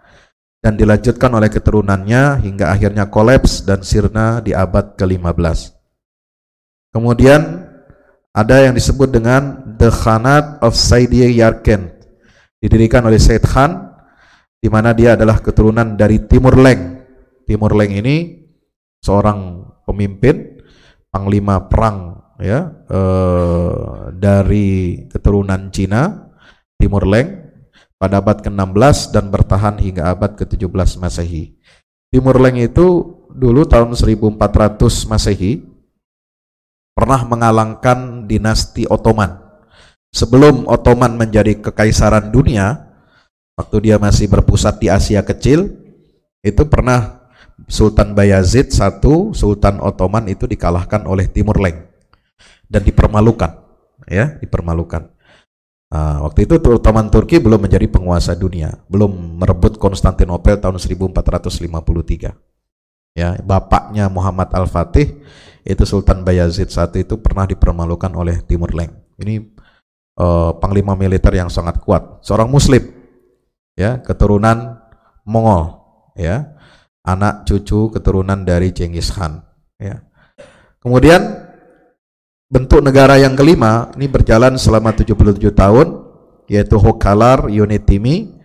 dan 0.64 0.80
dilanjutkan 0.80 1.30
oleh 1.36 1.52
keturunannya 1.54 2.42
hingga 2.42 2.72
akhirnya 2.72 3.12
kolaps 3.12 3.62
dan 3.62 3.86
sirna 3.86 4.40
di 4.40 4.58
abad 4.58 4.96
ke-15. 4.96 5.76
Kemudian 6.96 7.70
ada 8.34 8.58
yang 8.64 8.74
disebut 8.74 9.14
dengan 9.14 9.76
The 9.78 9.94
Khanat 9.94 10.66
of 10.66 10.74
Saidiyah 10.74 11.30
Yarken 11.30 11.93
didirikan 12.64 13.04
oleh 13.04 13.20
Said 13.20 13.44
Khan 13.44 13.92
di 14.64 14.72
mana 14.72 14.96
dia 14.96 15.20
adalah 15.20 15.44
keturunan 15.44 16.00
dari 16.00 16.24
Timur 16.24 16.56
Leng. 16.56 17.04
Timur 17.44 17.76
Leng 17.76 17.92
ini 18.00 18.48
seorang 19.04 19.68
pemimpin 19.84 20.64
panglima 21.12 21.68
perang 21.68 22.24
ya 22.40 22.72
eh, 22.88 23.76
dari 24.16 25.04
keturunan 25.12 25.68
Cina 25.76 26.32
Timur 26.80 27.04
Leng 27.04 27.44
pada 28.00 28.24
abad 28.24 28.40
ke-16 28.40 29.12
dan 29.12 29.28
bertahan 29.28 29.76
hingga 29.84 30.16
abad 30.16 30.40
ke-17 30.40 31.04
Masehi. 31.04 31.60
Timur 32.08 32.40
Leng 32.40 32.64
itu 32.64 33.20
dulu 33.28 33.68
tahun 33.68 34.00
1400 34.00 35.12
Masehi 35.12 35.60
pernah 36.96 37.28
mengalangkan 37.28 38.24
dinasti 38.24 38.88
Ottoman. 38.88 39.43
Sebelum 40.14 40.70
Ottoman 40.70 41.18
menjadi 41.18 41.58
kekaisaran 41.58 42.30
dunia, 42.30 42.94
waktu 43.58 43.90
dia 43.90 43.98
masih 43.98 44.30
berpusat 44.30 44.78
di 44.78 44.88
Asia 44.94 45.26
Kecil, 45.26 45.74
itu 46.46 46.64
pernah 46.70 47.26
Sultan 47.66 48.14
Bayazid 48.14 48.70
satu, 48.70 49.34
Sultan 49.34 49.82
Ottoman 49.82 50.30
itu 50.30 50.46
dikalahkan 50.46 51.10
oleh 51.10 51.26
Timur 51.34 51.58
Leng 51.58 51.90
dan 52.70 52.86
dipermalukan, 52.86 53.58
ya, 54.06 54.38
dipermalukan. 54.38 55.10
Nah, 55.94 56.26
waktu 56.26 56.50
itu 56.50 56.62
Ottoman 56.62 57.10
Turki 57.10 57.38
belum 57.42 57.66
menjadi 57.70 57.86
penguasa 57.90 58.38
dunia, 58.38 58.82
belum 58.90 59.42
merebut 59.42 59.82
Konstantinopel 59.82 60.62
tahun 60.62 60.78
1453. 60.78 62.34
Ya, 63.14 63.38
bapaknya 63.46 64.10
Muhammad 64.10 64.50
Al-Fatih 64.58 65.22
itu 65.62 65.84
Sultan 65.86 66.26
Bayazid 66.26 66.74
saat 66.74 66.98
itu 66.98 67.22
pernah 67.22 67.46
dipermalukan 67.46 68.10
oleh 68.18 68.42
Timur 68.42 68.74
Leng. 68.74 68.90
Ini 69.22 69.54
uh, 70.18 70.58
panglima 70.58 70.94
militer 70.94 71.34
yang 71.34 71.50
sangat 71.50 71.82
kuat, 71.82 72.22
seorang 72.26 72.50
muslim. 72.50 72.82
Ya, 73.74 73.98
keturunan 74.02 74.78
Mongol, 75.26 75.82
ya. 76.14 76.54
Anak 77.04 77.44
cucu 77.50 77.92
keturunan 77.92 78.46
dari 78.46 78.72
Genghis 78.72 79.12
Khan, 79.12 79.44
ya. 79.82 80.06
Kemudian 80.80 81.48
bentuk 82.52 82.84
negara 82.84 83.18
yang 83.18 83.34
kelima 83.34 83.90
ini 83.98 84.06
berjalan 84.06 84.60
selama 84.62 84.94
77 84.94 85.40
tahun 85.56 85.88
yaitu 86.46 86.76
Hokalar 86.78 87.50
Unitimi 87.50 88.36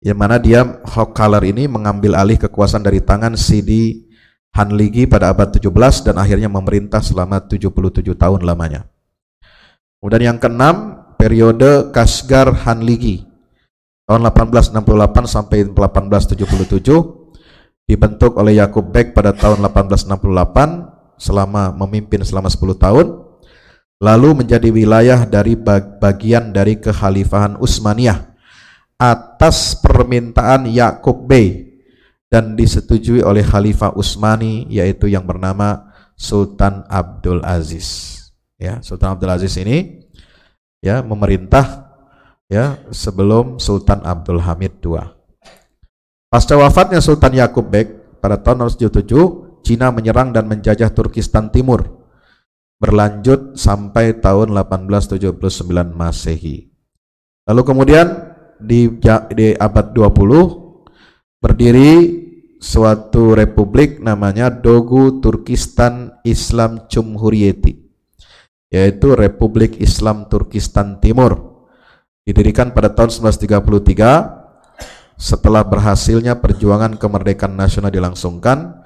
yang 0.00 0.16
mana 0.16 0.40
dia 0.40 0.64
Hokalar 0.86 1.42
ini 1.44 1.68
mengambil 1.68 2.16
alih 2.16 2.38
kekuasaan 2.40 2.86
dari 2.86 3.04
tangan 3.04 3.34
Sidi 3.34 4.06
Hanligi 4.54 5.10
pada 5.10 5.34
abad 5.34 5.50
17 5.50 5.66
dan 6.06 6.14
akhirnya 6.14 6.46
memerintah 6.46 7.02
selama 7.02 7.42
77 7.42 8.14
tahun 8.14 8.46
lamanya. 8.46 8.86
Kemudian 10.04 10.36
yang 10.36 10.36
keenam 10.36 11.00
periode 11.16 11.88
Kasgar 11.88 12.52
Hanligi. 12.68 13.24
Tahun 14.04 14.20
1868 14.20 14.76
sampai 15.24 15.64
1877 15.64 17.88
dibentuk 17.88 18.36
oleh 18.36 18.60
Yakub 18.60 18.92
Bek 18.92 19.16
pada 19.16 19.32
tahun 19.32 19.64
1868 19.64 21.16
selama 21.16 21.72
memimpin 21.72 22.20
selama 22.20 22.52
10 22.52 22.76
tahun 22.76 23.16
lalu 23.96 24.44
menjadi 24.44 24.68
wilayah 24.68 25.24
dari 25.24 25.56
bagian 25.96 26.52
dari 26.52 26.76
kekhalifahan 26.76 27.56
Utsmaniyah 27.56 28.28
atas 29.00 29.72
permintaan 29.80 30.68
Yakub 30.68 31.24
Bey 31.24 31.80
dan 32.28 32.60
disetujui 32.60 33.24
oleh 33.24 33.40
Khalifah 33.40 33.96
Utsmani 33.96 34.68
yaitu 34.68 35.08
yang 35.08 35.24
bernama 35.24 35.96
Sultan 36.12 36.84
Abdul 36.92 37.40
Aziz 37.40 38.23
Ya, 38.64 38.80
Sultan 38.80 39.12
Abdul 39.12 39.28
Aziz 39.28 39.52
ini 39.60 40.08
ya 40.80 41.04
memerintah 41.04 41.92
ya 42.48 42.80
sebelum 42.88 43.60
Sultan 43.60 44.00
Abdul 44.00 44.40
Hamid 44.40 44.80
II. 44.80 45.04
Pasca 46.32 46.56
wafatnya 46.56 47.04
Sultan 47.04 47.36
Yakub 47.36 47.68
Bek 47.68 48.16
pada 48.24 48.40
tahun 48.40 48.72
1977, 48.72 49.68
Cina 49.68 49.92
menyerang 49.92 50.32
dan 50.32 50.48
menjajah 50.48 50.88
Turkistan 50.96 51.52
Timur 51.52 52.08
berlanjut 52.80 53.52
sampai 53.52 54.16
tahun 54.16 54.56
1879 54.56 55.60
Masehi. 55.92 56.72
Lalu 57.44 57.62
kemudian 57.68 58.32
di, 58.56 58.88
di 59.36 59.48
abad 59.60 59.92
20 59.92 61.36
berdiri 61.36 61.92
suatu 62.64 63.36
republik 63.36 64.00
namanya 64.00 64.48
Dogu 64.48 65.20
Turkistan 65.20 66.16
Islam 66.24 66.88
Cumhuriyeti 66.88 67.83
yaitu 68.74 69.14
Republik 69.14 69.78
Islam 69.78 70.26
Turkistan 70.26 70.98
Timur 70.98 71.62
didirikan 72.26 72.74
pada 72.74 72.90
tahun 72.90 73.14
1933 73.30 75.14
setelah 75.14 75.62
berhasilnya 75.62 76.42
perjuangan 76.42 76.98
kemerdekaan 76.98 77.54
nasional 77.54 77.94
dilangsungkan 77.94 78.82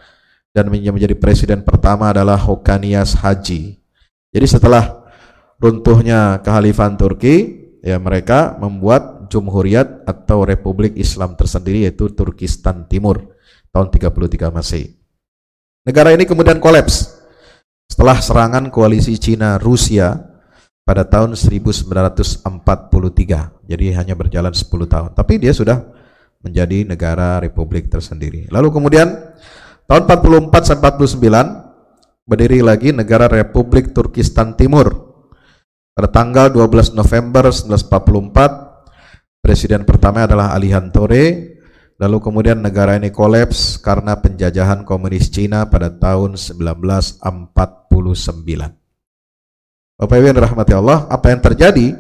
dan 0.52 0.68
menjadi 0.68 1.16
presiden 1.16 1.64
pertama 1.64 2.12
adalah 2.12 2.36
Hokanias 2.36 3.16
Haji. 3.16 3.80
Jadi 4.28 4.44
setelah 4.44 5.08
runtuhnya 5.56 6.44
kehalifan 6.44 7.00
Turki, 7.00 7.64
ya 7.80 7.96
mereka 7.96 8.60
membuat 8.60 9.32
Jumhuriyat 9.32 10.04
atau 10.04 10.44
Republik 10.44 11.00
Islam 11.00 11.32
tersendiri 11.32 11.88
yaitu 11.88 12.12
Turkistan 12.12 12.84
Timur 12.92 13.32
tahun 13.72 13.88
33 13.88 14.52
Masehi. 14.52 15.00
Negara 15.88 16.12
ini 16.12 16.28
kemudian 16.28 16.60
kolaps 16.60 17.17
setelah 17.88 18.20
serangan 18.20 18.68
koalisi 18.68 19.16
Cina 19.16 19.56
Rusia 19.56 20.14
pada 20.84 21.08
tahun 21.08 21.34
1943. 21.34 22.44
Jadi 23.68 23.86
hanya 23.96 24.14
berjalan 24.14 24.52
10 24.52 24.68
tahun. 24.88 25.10
Tapi 25.16 25.40
dia 25.40 25.56
sudah 25.56 25.82
menjadi 26.44 26.86
negara 26.86 27.42
republik 27.42 27.90
tersendiri. 27.90 28.46
Lalu 28.52 28.68
kemudian 28.70 29.08
tahun 29.88 30.04
44 30.06 30.68
sampai 30.68 30.88
49 30.94 31.68
berdiri 32.28 32.60
lagi 32.60 32.92
negara 32.92 33.24
Republik 33.24 33.96
Turkistan 33.96 34.52
Timur. 34.52 35.08
Pada 35.96 36.12
tanggal 36.12 36.46
12 36.52 36.94
November 36.94 37.50
1944 37.50 39.42
presiden 39.42 39.82
pertama 39.82 40.28
adalah 40.28 40.54
Alihan 40.54 40.92
Tore 40.94 41.57
Lalu 41.98 42.22
kemudian 42.22 42.62
negara 42.62 42.94
ini 42.94 43.10
kolaps 43.10 43.82
karena 43.82 44.14
penjajahan 44.22 44.86
komunis 44.86 45.34
Cina 45.34 45.66
pada 45.66 45.90
tahun 45.90 46.38
1949. 46.38 47.18
Bapak 49.98 50.14
Ibu 50.14 50.24
yang 50.30 50.38
dirahmati 50.38 50.72
Allah, 50.78 51.10
apa 51.10 51.34
yang 51.34 51.42
terjadi 51.42 51.98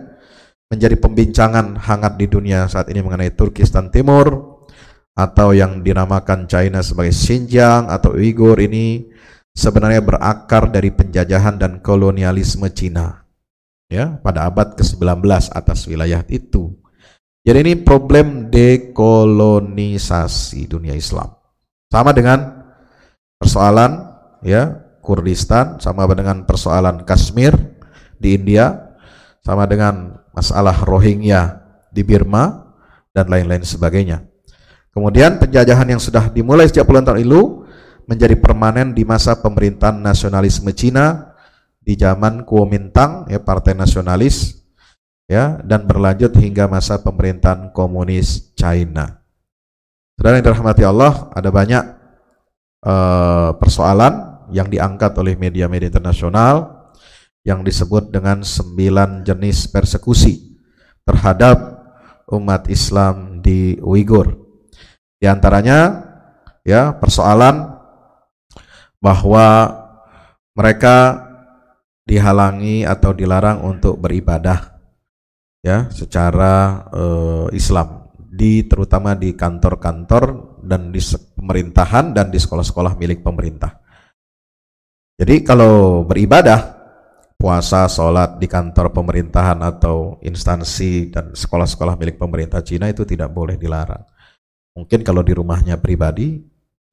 menjadi 0.70 0.94
pembincangan 1.02 1.82
hangat 1.82 2.14
di 2.14 2.30
dunia 2.30 2.70
saat 2.70 2.86
ini 2.94 3.02
mengenai 3.02 3.34
Turkistan 3.34 3.90
Timur 3.90 4.62
atau 5.18 5.50
yang 5.50 5.82
dinamakan 5.82 6.46
China 6.46 6.78
sebagai 6.78 7.10
Xinjiang 7.10 7.90
atau 7.90 8.14
Uyghur 8.14 8.54
ini 8.62 9.10
sebenarnya 9.50 9.98
berakar 9.98 10.70
dari 10.70 10.94
penjajahan 10.94 11.58
dan 11.58 11.82
kolonialisme 11.82 12.70
Cina 12.70 13.26
ya 13.90 14.14
pada 14.22 14.46
abad 14.46 14.78
ke-19 14.78 15.26
atas 15.50 15.90
wilayah 15.90 16.22
itu 16.30 16.70
jadi 17.48 17.64
ini 17.64 17.80
problem 17.80 18.52
dekolonisasi 18.52 20.68
dunia 20.68 20.92
Islam. 20.92 21.32
Sama 21.88 22.12
dengan 22.12 22.44
persoalan 23.40 24.04
ya 24.44 24.84
Kurdistan, 25.00 25.80
sama 25.80 26.04
dengan 26.12 26.44
persoalan 26.44 27.08
Kashmir 27.08 27.56
di 28.20 28.36
India, 28.36 28.92
sama 29.40 29.64
dengan 29.64 30.20
masalah 30.36 30.76
Rohingya 30.84 31.64
di 31.88 32.04
Burma 32.04 32.68
dan 33.16 33.32
lain-lain 33.32 33.64
sebagainya. 33.64 34.28
Kemudian 34.92 35.40
penjajahan 35.40 35.88
yang 35.88 36.04
sudah 36.04 36.28
dimulai 36.28 36.68
sejak 36.68 36.84
puluhan 36.84 37.08
tahun 37.08 37.24
lalu 37.24 37.64
menjadi 38.04 38.36
permanen 38.36 38.92
di 38.92 39.08
masa 39.08 39.40
pemerintahan 39.40 39.96
nasionalisme 39.96 40.68
Cina 40.76 41.32
di 41.80 41.96
zaman 41.96 42.44
Kuomintang 42.44 43.24
ya 43.32 43.40
partai 43.40 43.72
nasionalis 43.72 44.57
ya 45.28 45.60
dan 45.60 45.84
berlanjut 45.84 46.32
hingga 46.34 46.66
masa 46.66 46.98
pemerintahan 47.04 47.70
komunis 47.76 48.56
China. 48.56 49.20
Saudara 50.16 50.40
yang 50.40 50.50
dirahmati 50.50 50.82
Allah, 50.82 51.30
ada 51.30 51.52
banyak 51.52 51.84
uh, 52.82 53.54
persoalan 53.60 54.42
yang 54.50 54.66
diangkat 54.66 55.14
oleh 55.20 55.36
media-media 55.38 55.92
internasional 55.92 56.88
yang 57.46 57.62
disebut 57.62 58.10
dengan 58.10 58.42
sembilan 58.42 59.22
jenis 59.22 59.70
persekusi 59.70 60.58
terhadap 61.06 61.76
umat 62.34 62.66
Islam 62.66 63.38
di 63.44 63.78
Uighur. 63.78 64.34
Di 65.20 65.30
antaranya 65.30 66.02
ya 66.66 66.96
persoalan 66.96 67.78
bahwa 68.98 69.46
mereka 70.58 71.28
dihalangi 72.08 72.82
atau 72.82 73.14
dilarang 73.14 73.62
untuk 73.62 74.00
beribadah 74.02 74.77
ya 75.62 75.90
secara 75.90 76.86
uh, 76.92 77.46
Islam 77.50 78.08
di 78.28 78.62
terutama 78.70 79.18
di 79.18 79.34
kantor-kantor 79.34 80.56
dan 80.62 80.94
di 80.94 81.00
pemerintahan 81.34 82.14
dan 82.14 82.30
di 82.30 82.38
sekolah-sekolah 82.38 82.94
milik 82.94 83.26
pemerintah. 83.26 83.82
Jadi 85.18 85.42
kalau 85.42 86.06
beribadah 86.06 86.78
puasa, 87.34 87.86
sholat 87.90 88.38
di 88.38 88.46
kantor 88.46 88.94
pemerintahan 88.94 89.58
atau 89.62 90.18
instansi 90.22 91.10
dan 91.10 91.34
sekolah-sekolah 91.34 91.98
milik 91.98 92.18
pemerintah 92.18 92.62
Cina 92.62 92.90
itu 92.90 93.02
tidak 93.02 93.30
boleh 93.34 93.58
dilarang. 93.58 94.02
Mungkin 94.78 95.02
kalau 95.02 95.26
di 95.26 95.34
rumahnya 95.34 95.78
pribadi 95.82 96.38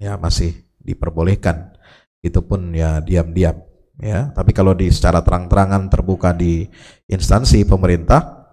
ya 0.01 0.17
masih 0.17 0.53
diperbolehkan. 0.81 1.77
Itu 2.21 2.41
pun 2.41 2.73
ya 2.73 2.97
diam-diam 3.01 3.61
ya. 4.01 4.33
Tapi 4.33 4.53
kalau 4.53 4.73
di 4.73 4.89
secara 4.89 5.21
terang-terangan 5.21 5.89
terbuka 5.93 6.33
di 6.33 6.65
instansi 7.05 7.61
pemerintah 7.65 8.44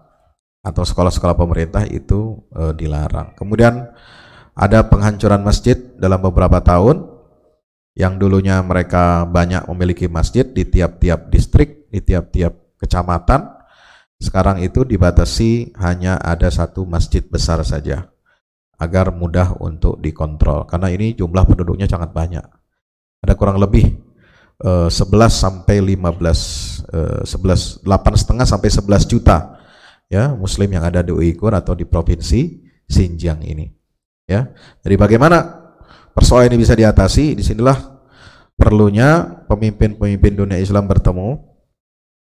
atau 0.63 0.87
sekolah-sekolah 0.87 1.35
pemerintah 1.35 1.83
itu 1.91 2.39
e, 2.55 2.71
dilarang. 2.79 3.35
Kemudian 3.35 3.91
ada 4.55 4.87
penghancuran 4.87 5.43
masjid 5.43 5.75
dalam 5.99 6.23
beberapa 6.23 6.63
tahun 6.63 7.03
yang 7.99 8.17
dulunya 8.17 8.63
mereka 8.63 9.27
banyak 9.27 9.69
memiliki 9.69 10.07
masjid 10.07 10.47
di 10.47 10.65
tiap-tiap 10.65 11.29
distrik, 11.29 11.91
di 11.91 11.99
tiap-tiap 12.01 12.79
kecamatan. 12.79 13.59
Sekarang 14.23 14.63
itu 14.63 14.87
dibatasi 14.87 15.75
hanya 15.83 16.15
ada 16.23 16.47
satu 16.47 16.87
masjid 16.87 17.27
besar 17.27 17.59
saja 17.67 18.07
agar 18.79 19.11
mudah 19.11 19.59
untuk 19.59 19.99
dikontrol 19.99 20.67
karena 20.71 20.95
ini 20.95 21.19
jumlah 21.19 21.43
penduduknya 21.43 21.91
sangat 21.91 22.15
banyak. 22.15 22.47
Ada 23.19 23.35
kurang 23.35 23.59
lebih 23.59 23.99
e, 24.63 24.87
11 24.87 24.95
sampai 25.27 25.83
15 25.83 26.87
e, 26.87 27.01
11 27.27 27.83
8 27.83 28.23
setengah 28.23 28.47
sampai 28.47 28.71
11 28.71 29.11
juta 29.11 29.62
ya 30.13 30.37
muslim 30.37 30.69
yang 30.69 30.85
ada 30.85 31.01
di 31.01 31.09
Uighur 31.09 31.57
atau 31.57 31.73
di 31.73 31.89
provinsi 31.89 32.61
Xinjiang 32.85 33.41
ini 33.49 33.65
ya. 34.29 34.53
Jadi 34.85 34.95
bagaimana 35.01 35.41
persoalan 36.13 36.53
ini 36.53 36.61
bisa 36.61 36.77
diatasi? 36.77 37.33
Di 37.33 37.41
sinilah 37.41 37.77
perlunya 38.53 39.41
pemimpin-pemimpin 39.49 40.37
dunia 40.37 40.61
Islam 40.61 40.85
bertemu 40.85 41.41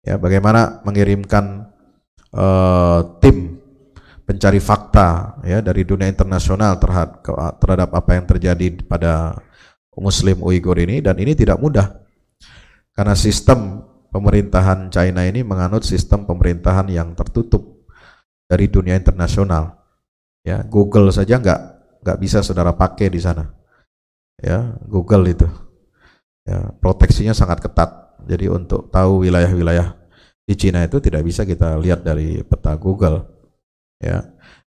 ya. 0.07 0.15
Bagaimana 0.15 0.79
mengirimkan 0.87 1.75
uh, 2.31 3.19
tim 3.19 3.59
pencari 4.25 4.57
fakta 4.63 5.37
ya 5.43 5.59
dari 5.59 5.83
dunia 5.83 6.07
internasional 6.07 6.79
terhadap 6.81 7.21
terhadap 7.59 7.89
apa 7.93 8.11
yang 8.15 8.25
terjadi 8.25 8.65
pada 8.87 9.35
muslim 9.99 10.39
Uighur 10.39 10.79
ini. 10.79 11.03
Dan 11.03 11.19
ini 11.19 11.35
tidak 11.35 11.59
mudah 11.59 11.91
karena 12.95 13.11
sistem 13.11 13.83
pemerintahan 14.15 14.87
China 14.87 15.27
ini 15.27 15.43
menganut 15.43 15.83
sistem 15.83 16.23
pemerintahan 16.23 16.87
yang 16.87 17.11
tertutup 17.19 17.74
dari 18.45 18.69
dunia 18.69 18.97
internasional. 18.97 19.77
Ya, 20.45 20.61
Google 20.61 21.09
saja 21.09 21.41
nggak 21.41 21.61
nggak 22.05 22.17
bisa 22.21 22.45
saudara 22.45 22.73
pakai 22.77 23.09
di 23.09 23.17
sana. 23.17 23.49
Ya, 24.37 24.77
Google 24.85 25.25
itu. 25.31 25.47
Ya, 26.45 26.69
proteksinya 26.77 27.33
sangat 27.33 27.65
ketat. 27.65 28.21
Jadi 28.25 28.49
untuk 28.49 28.93
tahu 28.93 29.25
wilayah-wilayah 29.25 29.97
di 30.45 30.53
Cina 30.53 30.85
itu 30.85 31.01
tidak 31.01 31.25
bisa 31.25 31.41
kita 31.41 31.73
lihat 31.81 32.05
dari 32.05 32.45
peta 32.45 32.77
Google. 32.77 33.25
Ya. 33.97 34.21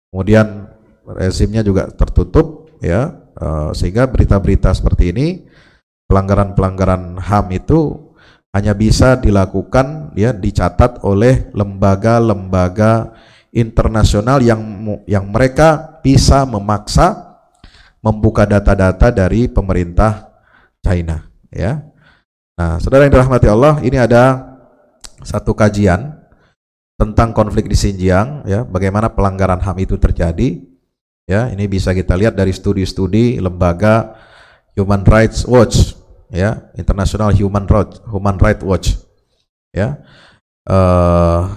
Kemudian 0.07 0.71
rezimnya 1.03 1.63
juga 1.63 1.91
tertutup 1.91 2.71
ya, 2.79 3.11
eh, 3.35 3.69
sehingga 3.75 4.07
berita-berita 4.07 4.71
seperti 4.71 5.11
ini 5.11 5.27
pelanggaran-pelanggaran 6.07 7.19
HAM 7.19 7.47
itu 7.51 8.07
hanya 8.55 8.71
bisa 8.73 9.19
dilakukan 9.19 10.15
ya 10.15 10.31
dicatat 10.31 11.03
oleh 11.03 11.51
lembaga-lembaga 11.51 13.11
internasional 13.51 14.43
yang 14.43 14.61
yang 15.07 15.25
mereka 15.29 15.99
bisa 16.03 16.43
memaksa 16.43 17.39
membuka 18.03 18.47
data-data 18.47 19.11
dari 19.11 19.49
pemerintah 19.51 20.31
China 20.79 21.27
ya. 21.51 21.83
Nah, 22.57 22.81
Saudara 22.81 23.05
yang 23.05 23.13
dirahmati 23.13 23.45
Allah, 23.45 23.77
ini 23.85 24.01
ada 24.01 24.57
satu 25.21 25.53
kajian 25.53 26.17
tentang 26.97 27.29
konflik 27.29 27.69
di 27.69 27.77
Xinjiang 27.77 28.49
ya, 28.49 28.65
bagaimana 28.65 29.13
pelanggaran 29.13 29.61
HAM 29.61 29.77
itu 29.85 29.95
terjadi. 30.01 30.65
Ya, 31.27 31.51
ini 31.51 31.67
bisa 31.67 31.91
kita 31.91 32.15
lihat 32.15 32.39
dari 32.39 32.55
studi-studi 32.55 33.37
lembaga 33.43 34.15
Human 34.79 35.03
Rights 35.03 35.43
Watch 35.43 35.99
ya, 36.31 36.71
International 36.79 37.35
Human 37.35 37.67
Rights 37.67 37.99
Human 38.07 38.37
Rights 38.39 38.63
Watch. 38.63 38.87
Ya. 39.75 39.99
Uh, 40.63 41.51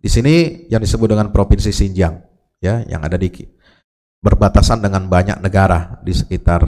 di 0.00 0.08
sini 0.08 0.34
yang 0.72 0.80
disebut 0.80 1.12
dengan 1.12 1.28
provinsi 1.28 1.70
Xinjiang 1.70 2.16
ya, 2.64 2.82
yang 2.88 3.04
ada 3.04 3.20
di 3.20 3.28
berbatasan 4.20 4.80
dengan 4.80 5.08
banyak 5.08 5.40
negara 5.44 6.00
di 6.00 6.16
sekitar 6.16 6.64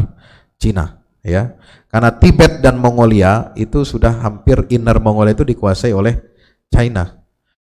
Cina 0.61 1.01
ya. 1.24 1.57
Karena 1.89 2.12
Tibet 2.16 2.61
dan 2.64 2.80
Mongolia 2.80 3.53
itu 3.57 3.85
sudah 3.85 4.20
hampir 4.22 4.68
inner 4.72 5.01
Mongolia 5.01 5.37
itu 5.37 5.45
dikuasai 5.45 5.93
oleh 5.93 6.16
China 6.72 7.22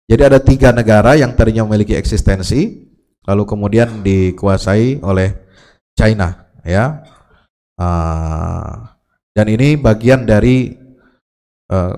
jadi 0.06 0.22
ada 0.30 0.38
tiga 0.38 0.70
negara 0.70 1.18
yang 1.18 1.34
tadinya 1.34 1.66
memiliki 1.66 1.98
eksistensi, 1.98 2.86
lalu 3.26 3.44
kemudian 3.50 4.06
dikuasai 4.06 5.02
oleh 5.02 5.34
China, 5.98 6.46
ya. 6.62 7.02
Uh, 7.76 8.86
dan 9.34 9.50
ini 9.50 9.76
bagian 9.76 10.30
dari 10.30 10.78
uh, 11.74 11.96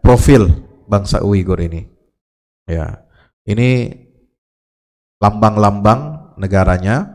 profil 0.00 0.48
bangsa 0.88 1.20
Uighur 1.20 1.60
ini, 1.60 1.84
ya. 2.66 3.06
Ini 3.46 3.94
lambang-lambang 5.22 6.34
negaranya. 6.36 7.14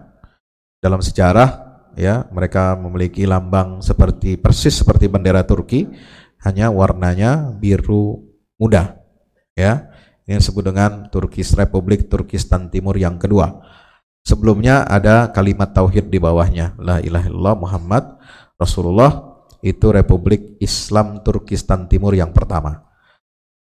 Dalam 0.81 0.97
sejarah, 0.97 1.49
ya. 1.93 2.25
Mereka 2.33 2.79
memiliki 2.81 3.29
lambang 3.29 3.85
seperti 3.85 4.39
persis 4.41 4.81
seperti 4.81 5.05
bendera 5.05 5.45
Turki, 5.45 5.85
hanya 6.41 6.73
warnanya 6.73 7.53
biru 7.53 8.25
muda 8.57 8.97
ya. 9.57 9.89
Ini 10.25 10.37
disebut 10.37 10.63
dengan 10.63 11.09
Turkis 11.09 11.57
Republik 11.57 12.07
Turkistan 12.07 12.69
Timur 12.69 12.93
yang 12.95 13.17
kedua. 13.17 13.61
Sebelumnya 14.21 14.85
ada 14.85 15.33
kalimat 15.33 15.73
tauhid 15.73 16.13
di 16.13 16.21
bawahnya. 16.21 16.77
La 16.77 17.01
ilaha 17.01 17.25
illallah 17.25 17.57
Muhammad 17.57 18.03
Rasulullah. 18.55 19.33
Itu 19.61 19.93
Republik 19.93 20.57
Islam 20.57 21.21
Turkistan 21.21 21.85
Timur 21.85 22.17
yang 22.17 22.33
pertama. 22.33 22.85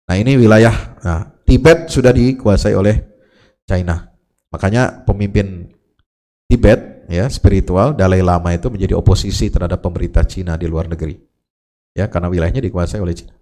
Nah 0.08 0.16
ini 0.16 0.36
wilayah 0.36 0.72
nah, 1.04 1.32
Tibet 1.48 1.88
sudah 1.88 2.12
dikuasai 2.12 2.76
oleh 2.76 2.96
China 3.64 4.04
makanya 4.52 5.04
pemimpin 5.08 5.72
Tibet 6.44 7.08
ya 7.08 7.24
spiritual 7.32 7.96
Dalai 7.96 8.20
Lama 8.20 8.52
itu 8.52 8.68
menjadi 8.68 8.92
oposisi 8.92 9.48
terhadap 9.48 9.80
pemerintah 9.80 10.28
Cina 10.28 10.60
di 10.60 10.68
luar 10.68 10.92
negeri 10.92 11.16
ya 11.96 12.12
karena 12.12 12.28
wilayahnya 12.28 12.60
dikuasai 12.60 13.00
oleh 13.00 13.16
Cina 13.16 13.38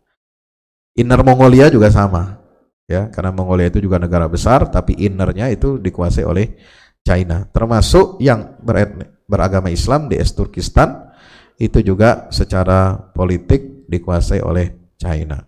Inner 0.97 1.21
Mongolia 1.21 1.69
juga 1.69 1.93
sama. 1.93 2.41
Ya, 2.87 3.11
karena 3.13 3.35
Mongolia 3.35 3.69
itu 3.69 3.83
juga 3.83 4.01
negara 4.01 4.31
besar 4.31 4.71
tapi 4.73 4.97
innernya 4.97 5.53
itu 5.53 5.77
dikuasai 5.77 6.25
oleh 6.25 6.57
China. 7.05 7.45
Termasuk 7.53 8.23
yang 8.23 8.57
beragama 9.29 9.69
Islam 9.69 10.09
di 10.09 10.17
Turkistan 10.23 11.13
itu 11.61 11.83
juga 11.85 12.31
secara 12.33 12.97
politik 12.97 13.85
dikuasai 13.91 14.41
oleh 14.41 14.95
China. 14.97 15.43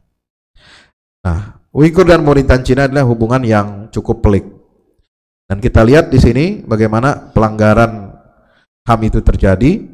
Nah, 1.25 1.58
Uighur 1.69 2.09
dan 2.09 2.25
Morintan 2.25 2.65
Cina 2.65 2.89
adalah 2.89 3.05
hubungan 3.05 3.45
yang 3.45 3.93
cukup 3.93 4.25
pelik. 4.25 4.49
Dan 5.49 5.61
kita 5.61 5.85
lihat 5.85 6.13
di 6.13 6.19
sini 6.21 6.61
bagaimana 6.65 7.33
pelanggaran 7.33 8.13
HAM 8.89 9.01
itu 9.05 9.21
terjadi 9.21 9.85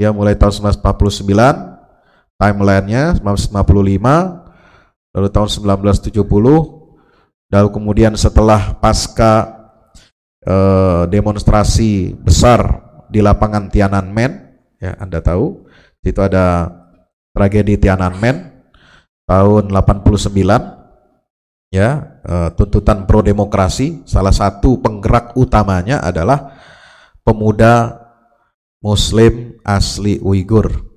ya 0.00 0.12
mulai 0.12 0.36
tahun 0.36 0.72
1949 0.72 2.40
timelinenya 2.40 3.20
1955 3.20 5.12
lalu 5.12 5.28
tahun 5.28 5.48
1970 5.52 6.16
lalu 7.52 7.68
kemudian 7.68 8.16
setelah 8.16 8.72
pasca 8.80 9.52
eh, 10.44 11.04
demonstrasi 11.12 12.16
besar 12.16 12.64
di 13.12 13.20
lapangan 13.20 13.68
Tiananmen 13.68 14.32
ya 14.80 14.96
Anda 14.96 15.20
tahu 15.20 15.68
itu 16.00 16.20
ada 16.24 16.72
tragedi 17.36 17.76
Tiananmen 17.76 18.64
tahun 19.28 19.68
89 19.70 20.81
ya 21.72 22.20
eh, 22.20 22.50
tuntutan 22.52 23.08
pro 23.08 23.24
demokrasi 23.24 24.04
salah 24.04 24.30
satu 24.30 24.78
penggerak 24.84 25.32
utamanya 25.40 26.04
adalah 26.04 26.52
pemuda 27.24 27.96
muslim 28.84 29.56
asli 29.64 30.20
Uighur 30.20 30.92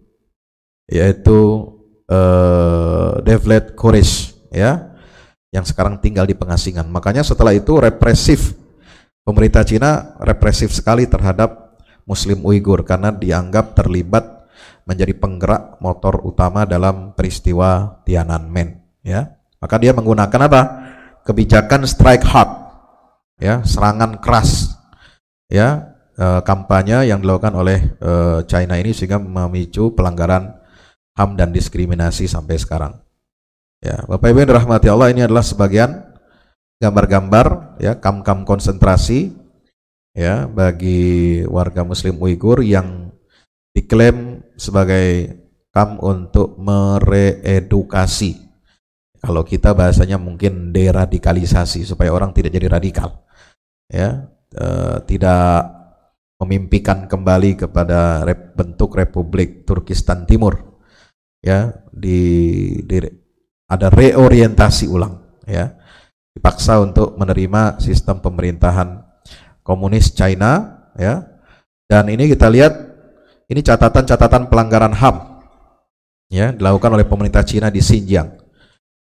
yaitu 0.86 1.70
uh, 2.10 3.22
Devlet 3.26 3.74
Koresh 3.74 4.38
ya 4.54 4.94
yang 5.54 5.64
sekarang 5.64 6.04
tinggal 6.04 6.28
di 6.28 6.36
pengasingan. 6.36 6.86
Makanya 6.92 7.24
setelah 7.24 7.56
itu 7.56 7.80
represif 7.80 8.54
pemerintah 9.24 9.64
Cina 9.64 10.20
represif 10.20 10.76
sekali 10.76 11.08
terhadap 11.08 11.80
Muslim 12.06 12.44
Uighur 12.46 12.86
karena 12.86 13.10
dianggap 13.10 13.74
terlibat 13.74 14.46
menjadi 14.86 15.18
penggerak 15.18 15.82
motor 15.82 16.22
utama 16.22 16.68
dalam 16.68 17.18
peristiwa 17.18 18.02
Tiananmen 18.06 18.84
ya. 19.02 19.35
Maka 19.66 19.82
dia 19.82 19.98
menggunakan 19.98 20.42
apa? 20.46 20.62
kebijakan 21.26 21.90
strike 21.90 22.22
hard 22.22 22.52
ya, 23.42 23.66
serangan 23.66 24.22
keras 24.22 24.78
ya, 25.50 25.98
eh, 26.16 26.42
kampanye 26.46 27.10
yang 27.10 27.20
dilakukan 27.20 27.58
oleh 27.58 27.98
eh, 27.98 28.40
China 28.46 28.78
ini 28.78 28.94
sehingga 28.94 29.18
memicu 29.18 29.92
pelanggaran 29.98 30.54
HAM 31.18 31.34
dan 31.34 31.50
diskriminasi 31.50 32.30
sampai 32.30 32.62
sekarang. 32.62 32.94
Ya, 33.82 34.06
Bapak 34.06 34.32
Ibu 34.32 34.46
yang 34.46 34.50
dirahmati 34.54 34.88
Allah 34.88 35.10
ini 35.10 35.26
adalah 35.26 35.42
sebagian 35.42 36.14
gambar-gambar 36.78 37.80
ya 37.82 37.98
kam-kam 37.98 38.44
konsentrasi 38.44 39.32
ya 40.12 40.46
bagi 40.46 41.42
warga 41.48 41.88
muslim 41.88 42.20
Uighur 42.20 42.62
yang 42.62 43.10
diklaim 43.76 44.44
sebagai 44.56 45.40
kam 45.76 46.00
untuk 46.00 46.56
mereedukasi. 46.56 48.45
Kalau 49.26 49.42
kita 49.42 49.74
bahasanya 49.74 50.22
mungkin 50.22 50.70
deradikalisasi 50.70 51.82
supaya 51.82 52.14
orang 52.14 52.30
tidak 52.30 52.54
jadi 52.54 52.70
radikal. 52.70 53.26
Ya, 53.90 54.30
e, 54.54 54.68
tidak 55.10 55.66
memimpikan 56.38 57.10
kembali 57.10 57.58
kepada 57.58 58.22
rep, 58.22 58.54
bentuk 58.54 58.94
Republik 58.94 59.66
Turkistan 59.66 60.30
Timur. 60.30 60.78
Ya 61.42 61.74
di, 61.90 62.22
di 62.86 63.02
ada 63.66 63.90
reorientasi 63.90 64.86
ulang 64.86 65.42
ya. 65.50 65.74
Dipaksa 66.38 66.78
untuk 66.78 67.18
menerima 67.18 67.82
sistem 67.82 68.22
pemerintahan 68.22 69.02
komunis 69.66 70.14
China 70.14 70.86
ya. 71.02 71.26
Dan 71.90 72.14
ini 72.14 72.30
kita 72.30 72.46
lihat 72.46 72.74
ini 73.50 73.62
catatan-catatan 73.66 74.54
pelanggaran 74.54 74.94
HAM 74.94 75.16
ya 76.30 76.54
dilakukan 76.54 76.98
oleh 76.98 77.06
pemerintah 77.06 77.46
Cina 77.46 77.70
di 77.70 77.82
Xinjiang 77.82 78.45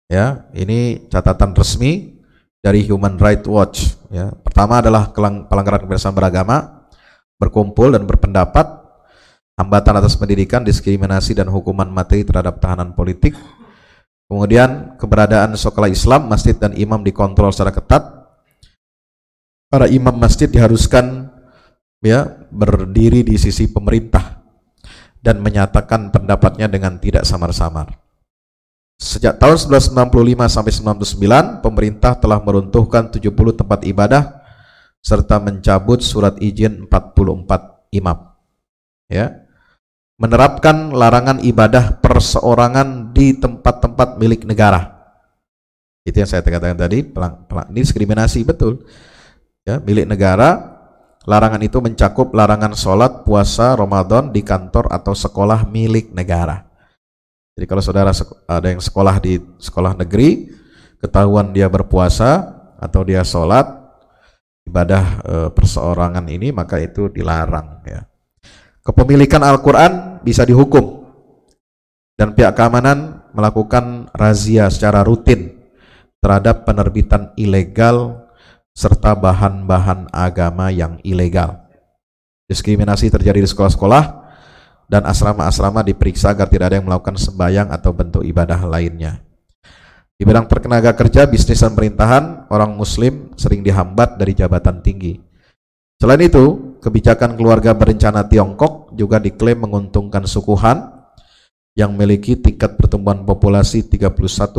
ya 0.09 0.49
ini 0.57 1.07
catatan 1.13 1.53
resmi 1.53 2.19
dari 2.59 2.83
Human 2.89 3.21
Rights 3.21 3.47
Watch 3.47 3.79
ya 4.09 4.33
pertama 4.33 4.81
adalah 4.81 5.13
pelanggaran 5.47 5.85
kebebasan 5.85 6.17
beragama 6.17 6.89
berkumpul 7.39 7.95
dan 7.95 8.03
berpendapat 8.05 8.79
hambatan 9.59 9.99
atas 9.99 10.15
pendidikan, 10.15 10.63
diskriminasi 10.63 11.35
dan 11.35 11.51
hukuman 11.51 11.91
mati 11.91 12.23
terhadap 12.23 12.63
tahanan 12.63 12.95
politik. 12.95 13.35
Kemudian 14.31 14.95
keberadaan 15.01 15.59
sekolah 15.59 15.91
Islam, 15.91 16.31
masjid 16.31 16.55
dan 16.55 16.77
imam 16.79 17.03
dikontrol 17.03 17.51
secara 17.51 17.75
ketat. 17.75 18.07
Para 19.69 19.91
imam 19.91 20.15
masjid 20.17 20.49
diharuskan 20.49 21.29
ya 22.01 22.25
berdiri 22.49 23.27
di 23.27 23.37
sisi 23.37 23.69
pemerintah 23.69 24.41
dan 25.21 25.45
menyatakan 25.45 26.09
pendapatnya 26.09 26.71
dengan 26.71 26.97
tidak 26.97 27.29
samar-samar. 27.29 28.08
Sejak 28.99 29.39
tahun 29.39 29.87
1995 29.87 30.51
sampai 30.51 30.73
1999, 30.75 31.63
pemerintah 31.63 32.19
telah 32.19 32.43
meruntuhkan 32.43 33.09
70 33.15 33.31
tempat 33.55 33.87
ibadah 33.87 34.43
serta 34.99 35.39
mencabut 35.39 36.03
surat 36.03 36.35
izin 36.43 36.91
44 36.91 37.95
imam. 37.95 38.35
Ya 39.07 39.49
menerapkan 40.19 40.91
larangan 40.91 41.39
ibadah 41.39 42.03
perseorangan 42.03 43.15
di 43.15 43.39
tempat-tempat 43.39 44.19
milik 44.19 44.43
negara. 44.45 44.99
Itu 46.03 46.19
yang 46.19 46.29
saya 46.29 46.43
katakan 46.43 46.75
tadi, 46.75 47.07
pelang, 47.07 47.47
pelang, 47.47 47.71
ini 47.71 47.87
diskriminasi 47.87 48.43
betul. 48.43 48.83
Ya, 49.63 49.79
milik 49.79 50.11
negara, 50.11 50.81
larangan 51.23 51.63
itu 51.63 51.79
mencakup 51.79 52.35
larangan 52.35 52.75
sholat, 52.75 53.23
puasa, 53.23 53.79
Ramadan 53.79 54.35
di 54.35 54.43
kantor 54.43 54.91
atau 54.91 55.15
sekolah 55.15 55.71
milik 55.71 56.11
negara. 56.11 56.67
Jadi 57.59 57.67
kalau 57.67 57.83
saudara 57.83 58.15
ada 58.47 58.71
yang 58.71 58.79
sekolah 58.79 59.19
di 59.19 59.43
sekolah 59.59 59.99
negeri, 59.99 60.47
ketahuan 61.03 61.51
dia 61.51 61.67
berpuasa 61.67 62.55
atau 62.79 63.03
dia 63.03 63.27
sholat, 63.27 63.67
ibadah 64.63 65.05
e, 65.27 65.35
perseorangan 65.51 66.23
ini 66.31 66.55
maka 66.55 66.79
itu 66.79 67.11
dilarang 67.11 67.83
ya. 67.83 68.07
Kepemilikan 68.87 69.43
Al-Quran 69.43 70.23
bisa 70.23 70.47
dihukum. 70.47 71.03
dan 72.19 72.35
pihak 72.35 72.59
keamanan 72.59 73.23
melakukan 73.31 74.11
razia 74.11 74.67
secara 74.75 75.07
rutin 75.07 75.55
terhadap 76.19 76.67
penerbitan 76.67 77.31
ilegal 77.39 78.27
serta 78.75 79.15
bahan-bahan 79.15 80.11
agama 80.11 80.67
yang 80.75 80.99
ilegal. 81.07 81.63
Diskriminasi 82.51 83.07
terjadi 83.15 83.39
di 83.39 83.47
sekolah-sekolah 83.47 84.18
dan 84.89 85.05
asrama-asrama 85.05 85.85
diperiksa 85.85 86.33
agar 86.33 86.49
tidak 86.49 86.73
ada 86.73 86.77
yang 86.81 86.89
melakukan 86.89 87.21
sembahyang 87.21 87.69
atau 87.69 87.93
bentuk 87.93 88.25
ibadah 88.25 88.59
lainnya. 88.65 89.21
Di 90.19 90.27
bidang 90.27 90.51
tenaga 90.51 90.97
kerja, 90.99 91.31
bisnis 91.31 91.63
dan 91.63 91.77
pemerintahan, 91.77 92.51
orang 92.51 92.75
muslim 92.75 93.31
sering 93.39 93.63
dihambat 93.63 94.19
dari 94.19 94.35
jabatan 94.35 94.83
tinggi. 94.83 95.21
Selain 96.01 96.19
itu, 96.19 96.75
kebijakan 96.83 97.39
keluarga 97.39 97.71
berencana 97.77 98.27
Tiongkok 98.27 98.91
juga 98.99 99.23
diklaim 99.23 99.63
menguntungkan 99.63 100.27
suku 100.27 100.59
Han 100.59 100.91
yang 101.79 101.95
memiliki 101.95 102.35
tingkat 102.35 102.75
pertumbuhan 102.75 103.23
populasi 103.23 103.87
31,6 103.87 104.51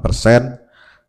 persen 0.00 0.56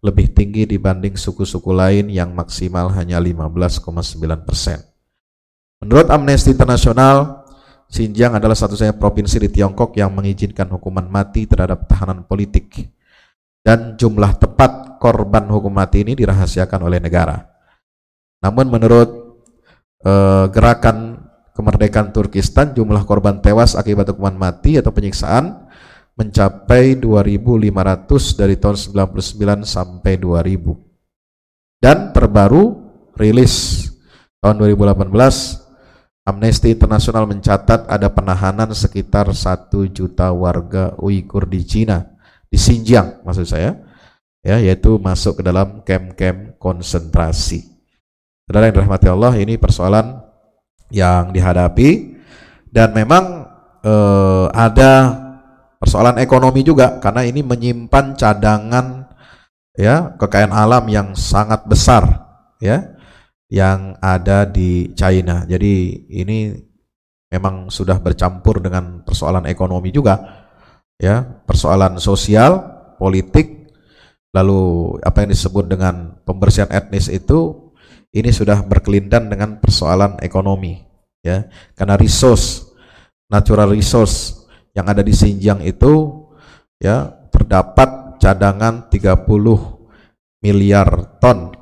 lebih 0.04 0.36
tinggi 0.36 0.68
dibanding 0.68 1.16
suku-suku 1.16 1.72
lain 1.72 2.12
yang 2.12 2.36
maksimal 2.36 2.92
hanya 2.92 3.24
15,9 3.24 4.44
persen. 4.44 4.84
Menurut 5.80 6.12
Amnesty 6.12 6.52
International, 6.52 7.43
Xinjiang 7.94 8.42
adalah 8.42 8.58
satu-satunya 8.58 8.98
provinsi 8.98 9.38
di 9.38 9.54
Tiongkok 9.54 9.94
yang 9.94 10.10
mengizinkan 10.18 10.66
hukuman 10.74 11.06
mati 11.06 11.46
terhadap 11.46 11.86
tahanan 11.86 12.26
politik 12.26 12.90
dan 13.62 13.94
jumlah 13.94 14.34
tepat 14.42 14.98
korban 14.98 15.46
hukum 15.46 15.70
mati 15.70 16.02
ini 16.02 16.18
dirahasiakan 16.18 16.90
oleh 16.90 16.98
negara. 16.98 17.38
Namun 18.42 18.66
menurut 18.66 19.10
uh, 20.10 20.50
gerakan 20.50 21.22
kemerdekaan 21.54 22.10
Turkistan, 22.10 22.74
jumlah 22.74 23.06
korban 23.06 23.38
tewas 23.46 23.78
akibat 23.78 24.10
hukuman 24.10 24.42
mati 24.42 24.82
atau 24.82 24.90
penyiksaan 24.90 25.70
mencapai 26.18 26.98
2.500 26.98 28.42
dari 28.42 28.58
tahun 28.58 29.06
99 29.06 29.70
sampai 29.70 30.18
2000. 30.18 31.78
Dan 31.78 32.10
terbaru 32.10 32.90
rilis 33.14 33.86
tahun 34.42 34.60
2018 34.66 35.63
Amnesty 36.24 36.72
International 36.72 37.28
mencatat 37.28 37.84
ada 37.92 38.08
penahanan 38.08 38.72
sekitar 38.72 39.28
1 39.36 39.68
juta 39.92 40.32
warga 40.32 40.96
Uighur 41.04 41.44
di 41.52 41.68
Cina 41.68 42.00
di 42.48 42.56
Xinjiang 42.56 43.28
maksud 43.28 43.44
saya 43.44 43.76
ya 44.40 44.56
yaitu 44.60 44.96
masuk 45.00 45.40
ke 45.40 45.44
dalam 45.44 45.82
kem-kem 45.88 46.56
konsentrasi. 46.60 47.64
Saudara 48.44 48.68
yang 48.68 48.76
dirahmati 48.76 49.08
Allah, 49.08 49.34
ini 49.40 49.56
persoalan 49.56 50.20
yang 50.92 51.32
dihadapi 51.32 52.20
dan 52.70 52.92
memang 52.92 53.48
eh, 53.82 54.46
ada 54.52 55.24
persoalan 55.80 56.20
ekonomi 56.20 56.64
juga 56.64 57.00
karena 57.00 57.28
ini 57.28 57.44
menyimpan 57.44 58.16
cadangan 58.16 59.12
ya 59.76 60.14
kekayaan 60.16 60.54
alam 60.54 60.86
yang 60.88 61.18
sangat 61.18 61.66
besar 61.66 62.08
ya 62.62 62.93
yang 63.54 63.94
ada 64.02 64.50
di 64.50 64.90
China. 64.98 65.46
Jadi 65.46 66.10
ini 66.10 66.58
memang 67.30 67.70
sudah 67.70 68.02
bercampur 68.02 68.58
dengan 68.58 69.06
persoalan 69.06 69.46
ekonomi 69.46 69.94
juga 69.94 70.18
ya 70.98 71.22
persoalan 71.22 72.02
sosial, 72.02 72.62
politik, 72.98 73.70
lalu 74.34 74.98
apa 75.06 75.22
yang 75.22 75.30
disebut 75.30 75.70
dengan 75.70 76.18
pembersihan 76.26 76.70
etnis 76.74 77.06
itu 77.14 77.70
ini 78.14 78.34
sudah 78.34 78.66
berkelindan 78.66 79.30
dengan 79.30 79.62
persoalan 79.62 80.18
ekonomi 80.26 80.82
ya 81.22 81.46
karena 81.78 81.98
resource 81.98 82.74
natural 83.30 83.70
resource 83.70 84.46
yang 84.74 84.90
ada 84.90 85.06
di 85.06 85.14
Xinjiang 85.14 85.62
itu 85.62 86.26
ya 86.82 87.14
terdapat 87.30 88.18
cadangan 88.18 88.90
30 88.90 89.26
miliar 90.42 91.18
ton 91.22 91.54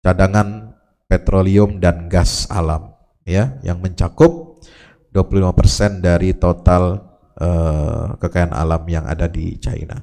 cadangan 0.00 0.69
petroleum 1.10 1.82
dan 1.82 2.06
gas 2.06 2.46
alam 2.46 2.94
ya 3.26 3.58
yang 3.66 3.82
mencakup 3.82 4.62
25% 5.10 5.98
dari 5.98 6.38
total 6.38 7.02
uh, 7.34 8.14
kekayaan 8.14 8.54
alam 8.54 8.86
yang 8.86 9.02
ada 9.10 9.26
di 9.26 9.58
China. 9.58 9.98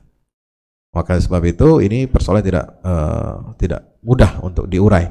Maka 0.92 1.16
sebab 1.16 1.40
itu 1.48 1.80
ini 1.80 2.12
persoalan 2.12 2.44
tidak 2.44 2.66
uh, 2.84 3.56
tidak 3.56 3.96
mudah 4.04 4.44
untuk 4.44 4.68
diurai. 4.68 5.08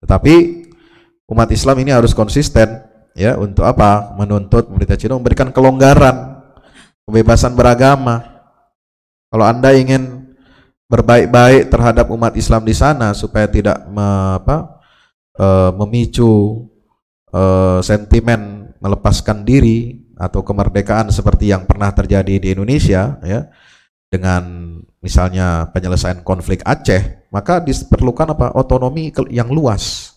Tetapi 0.00 0.34
umat 1.28 1.48
Islam 1.52 1.76
ini 1.84 1.92
harus 1.92 2.16
konsisten 2.16 2.80
ya 3.12 3.36
untuk 3.36 3.68
apa? 3.68 4.16
Menuntut 4.16 4.72
pemerintah 4.72 4.96
Cina 4.96 5.20
memberikan 5.20 5.52
kelonggaran, 5.52 6.40
kebebasan 7.04 7.52
beragama. 7.52 8.24
Kalau 9.28 9.44
Anda 9.44 9.76
ingin 9.76 10.32
berbaik-baik 10.90 11.70
terhadap 11.70 12.08
umat 12.10 12.34
Islam 12.34 12.66
di 12.66 12.74
sana 12.74 13.14
supaya 13.14 13.46
tidak 13.46 13.78
me, 13.86 14.40
apa, 14.42 14.79
e, 15.40 15.48
memicu 15.80 16.68
e, 17.32 17.42
sentimen 17.80 18.72
melepaskan 18.76 19.44
diri 19.44 19.96
atau 20.20 20.44
kemerdekaan 20.44 21.08
seperti 21.08 21.48
yang 21.48 21.64
pernah 21.64 21.88
terjadi 21.96 22.36
di 22.36 22.48
Indonesia 22.52 23.16
ya 23.24 23.48
dengan 24.12 24.76
misalnya 25.00 25.72
penyelesaian 25.72 26.20
konflik 26.20 26.60
Aceh 26.68 27.30
maka 27.32 27.62
diperlukan 27.64 28.36
apa? 28.36 28.52
Otonomi 28.58 29.14
yang 29.32 29.48
luas. 29.48 30.16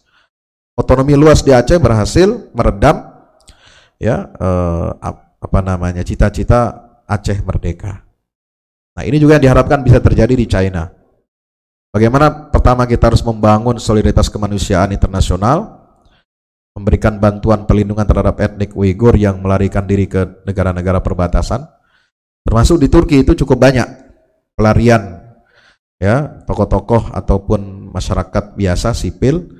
Otonomi 0.73 1.13
luas 1.13 1.45
di 1.45 1.53
Aceh 1.53 1.77
berhasil 1.77 2.51
meredam 2.51 3.05
ya 4.01 4.27
eh, 4.27 4.89
apa 5.39 5.59
namanya 5.61 6.01
cita-cita 6.01 6.89
Aceh 7.05 7.39
merdeka. 7.45 8.01
Nah 8.97 9.03
ini 9.05 9.21
juga 9.21 9.37
yang 9.37 9.45
diharapkan 9.45 9.85
bisa 9.85 10.01
terjadi 10.01 10.33
di 10.33 10.45
China 10.49 11.02
bagaimana 11.93 12.49
pertama 12.49 12.89
kita 12.89 13.13
harus 13.13 13.21
membangun 13.21 13.77
solidaritas 13.77 14.27
kemanusiaan 14.27 14.91
internasional 14.91 15.83
memberikan 16.73 17.21
bantuan 17.21 17.69
perlindungan 17.69 18.05
terhadap 18.09 18.41
etnik 18.41 18.73
Uighur 18.73 19.13
yang 19.13 19.39
melarikan 19.39 19.85
diri 19.85 20.09
ke 20.09 20.41
negara-negara 20.43 21.05
perbatasan. 21.05 21.69
Termasuk 22.43 22.81
di 22.81 22.89
Turki 22.89 23.21
itu 23.21 23.37
cukup 23.45 23.61
banyak 23.61 23.87
pelarian 24.57 25.21
ya, 26.01 26.43
tokoh-tokoh 26.43 27.13
ataupun 27.13 27.93
masyarakat 27.93 28.57
biasa 28.57 28.91
sipil 28.97 29.53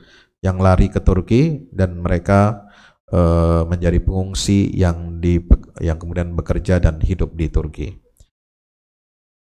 yang 0.44 0.60
lari 0.60 0.92
ke 0.92 1.00
Turki 1.00 1.72
dan 1.72 2.02
mereka 2.04 2.68
e, 3.08 3.20
menjadi 3.70 4.04
pengungsi 4.04 4.74
yang 4.76 5.24
di 5.24 5.40
yang 5.80 5.96
kemudian 5.96 6.36
bekerja 6.36 6.84
dan 6.84 7.00
hidup 7.00 7.32
di 7.38 7.48
Turki. 7.48 7.88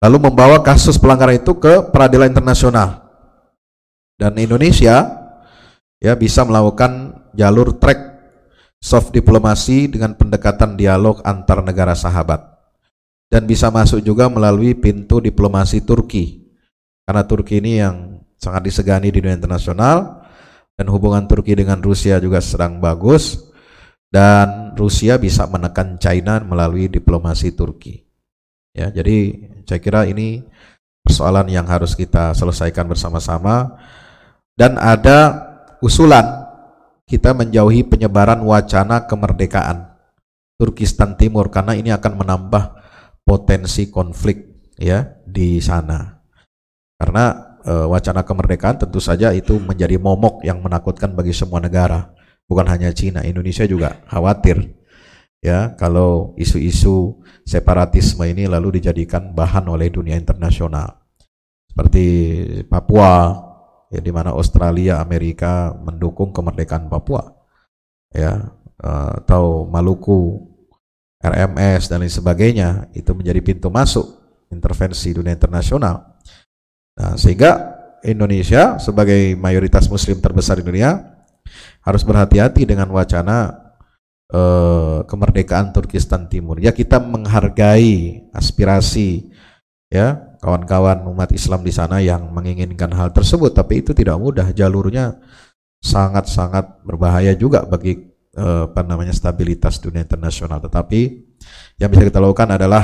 Lalu 0.01 0.17
membawa 0.17 0.65
kasus 0.65 0.97
pelanggaran 0.97 1.37
itu 1.37 1.53
ke 1.61 1.93
peradilan 1.93 2.33
internasional. 2.33 3.05
Dan 4.17 4.33
Indonesia 4.41 5.05
ya 6.01 6.13
bisa 6.17 6.41
melakukan 6.41 7.21
jalur 7.37 7.77
track 7.77 8.09
soft 8.81 9.13
diplomasi 9.13 9.93
dengan 9.93 10.17
pendekatan 10.17 10.73
dialog 10.73 11.21
antar 11.21 11.61
negara 11.61 11.93
sahabat. 11.93 12.41
Dan 13.29 13.45
bisa 13.45 13.69
masuk 13.69 14.01
juga 14.01 14.25
melalui 14.25 14.73
pintu 14.73 15.21
diplomasi 15.21 15.85
Turki. 15.85 16.49
Karena 17.05 17.21
Turki 17.21 17.61
ini 17.61 17.77
yang 17.77 18.25
sangat 18.41 18.73
disegani 18.73 19.13
di 19.13 19.21
dunia 19.21 19.37
internasional 19.37 20.25
dan 20.73 20.89
hubungan 20.89 21.29
Turki 21.29 21.53
dengan 21.53 21.77
Rusia 21.77 22.17
juga 22.17 22.41
sedang 22.41 22.81
bagus 22.81 23.37
dan 24.09 24.73
Rusia 24.73 25.21
bisa 25.21 25.45
menekan 25.45 26.01
China 26.01 26.41
melalui 26.41 26.89
diplomasi 26.89 27.53
Turki 27.53 28.10
ya 28.71 28.87
jadi 28.91 29.17
saya 29.67 29.79
kira 29.79 30.03
ini 30.07 30.43
persoalan 31.05 31.49
yang 31.49 31.65
harus 31.65 31.97
kita 31.97 32.35
selesaikan 32.37 32.85
bersama-sama. 32.85 33.77
Dan 34.53 34.77
ada 34.77 35.49
usulan 35.81 36.45
kita 37.09 37.33
menjauhi 37.33 37.87
penyebaran 37.87 38.39
wacana 38.45 39.09
kemerdekaan 39.09 39.89
Turkistan 40.61 41.17
Timur 41.17 41.49
karena 41.49 41.73
ini 41.73 41.89
akan 41.89 42.21
menambah 42.21 42.63
potensi 43.25 43.89
konflik 43.89 44.69
ya 44.77 45.17
di 45.25 45.57
sana. 45.57 46.21
Karena 47.01 47.57
e, 47.65 47.73
wacana 47.89 48.21
kemerdekaan 48.21 48.77
tentu 48.77 49.01
saja 49.01 49.33
itu 49.33 49.57
menjadi 49.57 49.97
momok 49.97 50.45
yang 50.45 50.61
menakutkan 50.61 51.17
bagi 51.17 51.33
semua 51.33 51.57
negara, 51.57 52.13
bukan 52.45 52.69
hanya 52.69 52.93
Cina, 52.93 53.25
Indonesia 53.25 53.65
juga 53.65 53.97
khawatir 54.05 54.80
ya 55.41 55.73
kalau 55.73 56.37
isu-isu 56.37 57.19
separatisme 57.43 58.23
ini 58.29 58.45
lalu 58.45 58.79
dijadikan 58.79 59.33
bahan 59.33 59.65
oleh 59.67 59.89
dunia 59.89 60.15
internasional. 60.15 61.01
Seperti 61.67 62.05
Papua, 62.69 63.31
ya 63.89 63.99
di 63.99 64.11
mana 64.13 64.31
Australia, 64.37 65.01
Amerika 65.01 65.73
mendukung 65.73 66.29
kemerdekaan 66.31 66.87
Papua, 66.87 67.25
ya 68.13 68.53
uh, 68.83 69.11
atau 69.23 69.65
Maluku, 69.65 70.51
RMS 71.21 71.87
dan 71.87 72.01
lain 72.01 72.11
sebagainya 72.11 72.89
itu 72.97 73.13
menjadi 73.13 73.39
pintu 73.45 73.69
masuk 73.69 74.03
intervensi 74.49 75.13
dunia 75.13 75.37
internasional. 75.37 76.17
Nah, 76.97 77.13
sehingga 77.15 77.77
Indonesia 78.01 78.81
sebagai 78.81 79.37
mayoritas 79.37 79.85
Muslim 79.87 80.17
terbesar 80.17 80.59
di 80.59 80.65
dunia 80.65 80.97
harus 81.85 82.01
berhati-hati 82.01 82.65
dengan 82.65 82.89
wacana 82.89 83.60
eh, 84.31 84.99
kemerdekaan 85.05 85.75
Turkistan 85.75 86.31
Timur. 86.31 86.57
Ya 86.57 86.71
kita 86.71 86.97
menghargai 87.03 88.25
aspirasi 88.31 89.29
ya 89.91 90.35
kawan-kawan 90.41 91.05
umat 91.11 91.29
Islam 91.35 91.61
di 91.61 91.69
sana 91.75 92.01
yang 92.01 92.31
menginginkan 92.33 92.89
hal 92.95 93.13
tersebut, 93.13 93.53
tapi 93.53 93.85
itu 93.85 93.93
tidak 93.93 94.17
mudah. 94.17 94.49
Jalurnya 94.55 95.19
sangat-sangat 95.83 96.81
berbahaya 96.87 97.35
juga 97.37 97.67
bagi 97.67 98.09
eh, 98.33 98.63
apa 98.65 98.81
namanya 98.87 99.13
stabilitas 99.13 99.77
dunia 99.77 100.01
internasional. 100.01 100.63
Tetapi 100.63 101.01
yang 101.77 101.89
bisa 101.91 102.07
kita 102.07 102.17
lakukan 102.17 102.55
adalah 102.57 102.83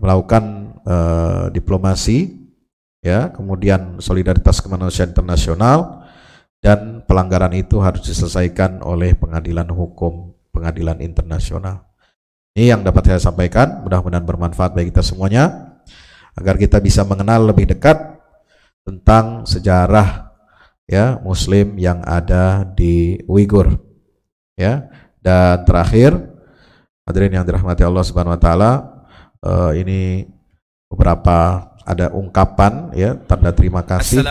melakukan 0.00 0.44
eh, 0.86 1.44
diplomasi, 1.56 2.38
ya, 3.02 3.32
kemudian 3.32 3.98
solidaritas 3.98 4.60
kemanusiaan 4.60 5.12
internasional 5.12 6.04
dan 6.60 7.00
pelanggaran 7.08 7.56
itu 7.56 7.80
harus 7.80 8.04
diselesaikan 8.04 8.84
oleh 8.84 9.16
pengadilan 9.16 9.68
hukum, 9.72 10.29
pengadilan 10.50 10.98
internasional. 11.02 11.90
Ini 12.54 12.74
yang 12.76 12.82
dapat 12.82 13.06
saya 13.06 13.20
sampaikan, 13.22 13.86
mudah-mudahan 13.86 14.26
bermanfaat 14.26 14.74
bagi 14.74 14.90
kita 14.90 15.06
semuanya 15.06 15.78
agar 16.34 16.58
kita 16.58 16.82
bisa 16.82 17.06
mengenal 17.06 17.46
lebih 17.50 17.70
dekat 17.70 17.98
tentang 18.82 19.46
sejarah 19.46 20.34
ya 20.90 21.22
muslim 21.22 21.78
yang 21.78 22.02
ada 22.02 22.66
di 22.66 23.22
Uighur. 23.30 23.78
Ya. 24.58 24.90
Dan 25.22 25.62
terakhir 25.62 26.16
hadirin 27.06 27.38
yang 27.38 27.46
dirahmati 27.46 27.86
Allah 27.86 28.02
Subhanahu 28.02 28.34
wa 28.34 28.42
taala, 28.42 28.72
eh, 29.46 29.70
ini 29.84 30.00
beberapa 30.90 31.70
ada 31.86 32.12
ungkapan 32.12 32.92
ya 32.94 33.16
tanda 33.16 33.50
terima 33.50 33.82
kasih 33.82 34.22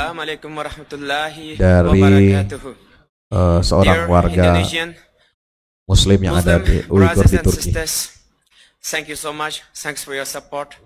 Dari, 1.59 2.01
eh, 3.33 3.59
seorang 3.63 4.07
warga 4.07 4.59
muslim 5.89 6.21
yang 6.21 6.37
ada 6.37 6.61
di 6.61 6.85
brothers 6.85 7.33
di 7.33 7.41
and 7.41 7.45
Turki. 7.49 7.73
sisters, 7.73 7.93
thank 8.85 9.09
you 9.09 9.17
so 9.17 9.33
much. 9.33 9.65
Thanks 9.73 10.05
for 10.05 10.13
your 10.13 10.29
support. 10.29 10.77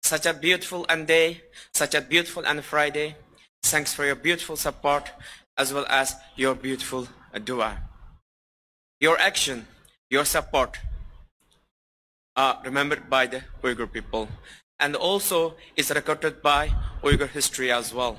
Such 0.00 0.24
a 0.24 0.32
beautiful 0.32 0.88
and 0.88 1.04
day, 1.04 1.44
such 1.76 1.92
a 1.92 2.00
beautiful 2.00 2.42
and 2.48 2.64
Friday. 2.64 3.20
Thanks 3.60 3.92
for 3.92 4.08
your 4.08 4.16
beautiful 4.16 4.56
support 4.56 5.12
as 5.60 5.76
well 5.76 5.84
as 5.92 6.16
your 6.40 6.56
beautiful 6.56 7.04
dua. 7.44 7.84
Your 8.96 9.20
action, 9.20 9.68
your 10.08 10.24
support 10.24 10.80
are 12.32 12.56
remembered 12.64 13.12
by 13.12 13.28
the 13.28 13.44
Uyghur 13.60 13.92
people 13.92 14.32
and 14.80 14.96
also 14.96 15.60
is 15.76 15.92
recorded 15.92 16.40
by 16.40 16.72
Uyghur 17.04 17.28
history 17.28 17.68
as 17.68 17.92
well. 17.92 18.16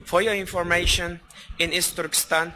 For 0.00 0.24
your 0.24 0.34
information, 0.34 1.20
in 1.58 1.72
East 1.72 1.96
Turkestan, 1.96 2.52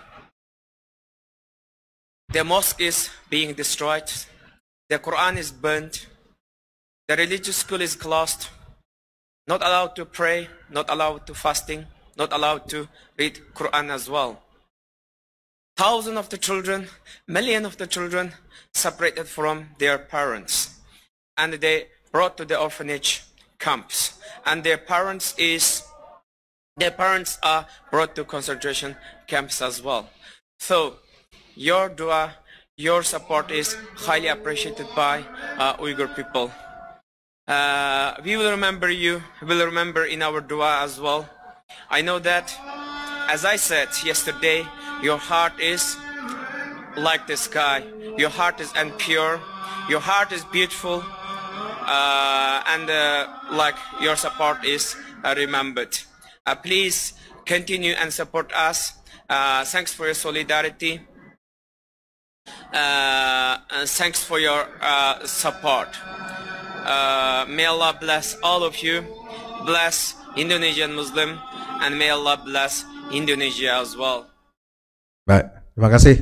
the 2.32 2.44
mosque 2.44 2.80
is 2.80 3.10
being 3.28 3.54
destroyed, 3.54 4.10
the 4.88 4.98
Quran 4.98 5.36
is 5.36 5.50
burnt, 5.50 6.06
the 7.08 7.16
religious 7.16 7.56
school 7.56 7.80
is 7.80 7.96
closed, 7.96 8.48
not 9.48 9.62
allowed 9.62 9.96
to 9.96 10.04
pray, 10.04 10.48
not 10.70 10.88
allowed 10.88 11.26
to 11.26 11.34
fasting, 11.34 11.86
not 12.16 12.32
allowed 12.32 12.68
to 12.68 12.88
read 13.18 13.40
Quran 13.54 13.90
as 13.90 14.08
well. 14.08 14.42
Thousands 15.76 16.18
of 16.18 16.28
the 16.28 16.38
children, 16.38 16.88
millions 17.26 17.66
of 17.66 17.78
the 17.78 17.86
children 17.86 18.32
separated 18.74 19.26
from 19.26 19.70
their 19.78 19.98
parents. 19.98 20.78
And 21.36 21.54
they 21.54 21.86
brought 22.12 22.36
to 22.36 22.44
the 22.44 22.58
orphanage 22.60 23.24
camps. 23.58 24.18
And 24.44 24.62
their 24.62 24.78
parents 24.78 25.34
is 25.38 25.82
their 26.76 26.90
parents 26.90 27.38
are 27.42 27.66
brought 27.90 28.14
to 28.16 28.24
concentration 28.24 28.96
camps 29.26 29.62
as 29.62 29.82
well. 29.82 30.10
So 30.58 30.96
your 31.60 31.90
dua, 31.90 32.32
your 32.78 33.02
support 33.02 33.50
is 33.50 33.76
highly 33.94 34.28
appreciated 34.28 34.86
by 34.96 35.22
uh, 35.58 35.76
Uyghur 35.76 36.16
people. 36.16 36.50
Uh, 37.46 38.14
we 38.24 38.38
will 38.38 38.50
remember 38.50 38.88
you, 38.88 39.22
we 39.42 39.48
will 39.48 39.66
remember 39.66 40.06
in 40.06 40.22
our 40.22 40.40
dua 40.40 40.80
as 40.80 40.98
well. 40.98 41.28
I 41.90 42.00
know 42.00 42.18
that, 42.20 42.56
as 43.28 43.44
I 43.44 43.56
said 43.56 43.88
yesterday, 44.02 44.64
your 45.02 45.18
heart 45.18 45.52
is 45.60 45.98
like 46.96 47.26
the 47.26 47.36
sky. 47.36 47.84
Your 48.16 48.30
heart 48.30 48.58
is 48.60 48.72
and 48.74 48.96
pure. 48.96 49.38
Your 49.90 50.00
heart 50.00 50.32
is 50.32 50.46
beautiful, 50.46 51.04
uh, 51.04 52.62
and 52.68 52.88
uh, 52.88 53.28
like 53.52 53.76
your 54.00 54.16
support 54.16 54.64
is 54.64 54.96
uh, 55.24 55.34
remembered. 55.36 55.98
Uh, 56.46 56.54
please 56.54 57.12
continue 57.44 57.92
and 58.00 58.10
support 58.12 58.50
us. 58.54 58.94
Uh, 59.28 59.62
thanks 59.64 59.92
for 59.92 60.06
your 60.06 60.14
solidarity. 60.14 61.00
Uh, 62.70 63.58
and 63.74 63.86
thanks 63.90 64.22
for 64.22 64.38
your 64.38 64.70
uh, 64.78 65.18
support. 65.26 65.90
Uh, 66.86 67.44
may 67.50 67.66
Allah 67.66 67.98
bless 67.98 68.38
all 68.46 68.62
of 68.62 68.78
you, 68.78 69.02
bless 69.66 70.14
Indonesian 70.38 70.94
Muslim, 70.94 71.36
and 71.82 71.98
may 71.98 72.14
Allah 72.14 72.38
bless 72.40 72.86
Indonesia 73.10 73.82
as 73.82 73.98
well. 73.98 74.30
Baik, 75.26 75.50
terima 75.74 75.90
kasih. 75.90 76.16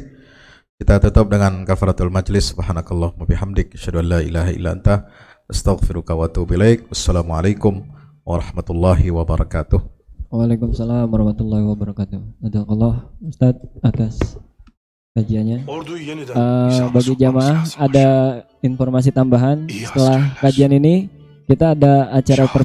Kita 0.79 1.03
tutup 1.03 1.29
dengan 1.29 1.66
kafaratul 1.68 2.09
majlis. 2.09 2.55
Subhanakallah 2.55 3.12
wa 3.12 3.26
bihamdik 3.26 3.76
asyhadu 3.76 4.01
an 4.01 4.07
la 4.09 4.20
ilaha 4.24 4.51
illa 4.55 4.70
anta 4.72 5.11
astaghfiruka 5.51 6.16
wa 6.16 6.31
atubu 6.31 6.57
ilaik. 6.57 6.89
Wassalamualaikum 6.89 7.83
warahmatullahi 8.24 9.11
wabarakatuh. 9.12 9.85
Waalaikumsalam 10.33 11.09
warahmatullahi 11.09 11.64
wabarakatuh. 11.66 12.20
Allah 12.68 13.11
Ustadz 13.20 13.64
atas 13.81 14.39
kajiannya. 15.19 15.59
Eh, 15.66 16.81
bagi 16.95 17.12
jamaah 17.19 17.59
ada 17.77 18.07
informasi 18.62 19.11
tambahan 19.11 19.66
setelah 19.66 20.33
kajian 20.41 20.73
ini. 20.79 21.11
Kita 21.49 21.73
ada 21.73 22.12
acara 22.12 22.45
Şehadet 22.45 22.53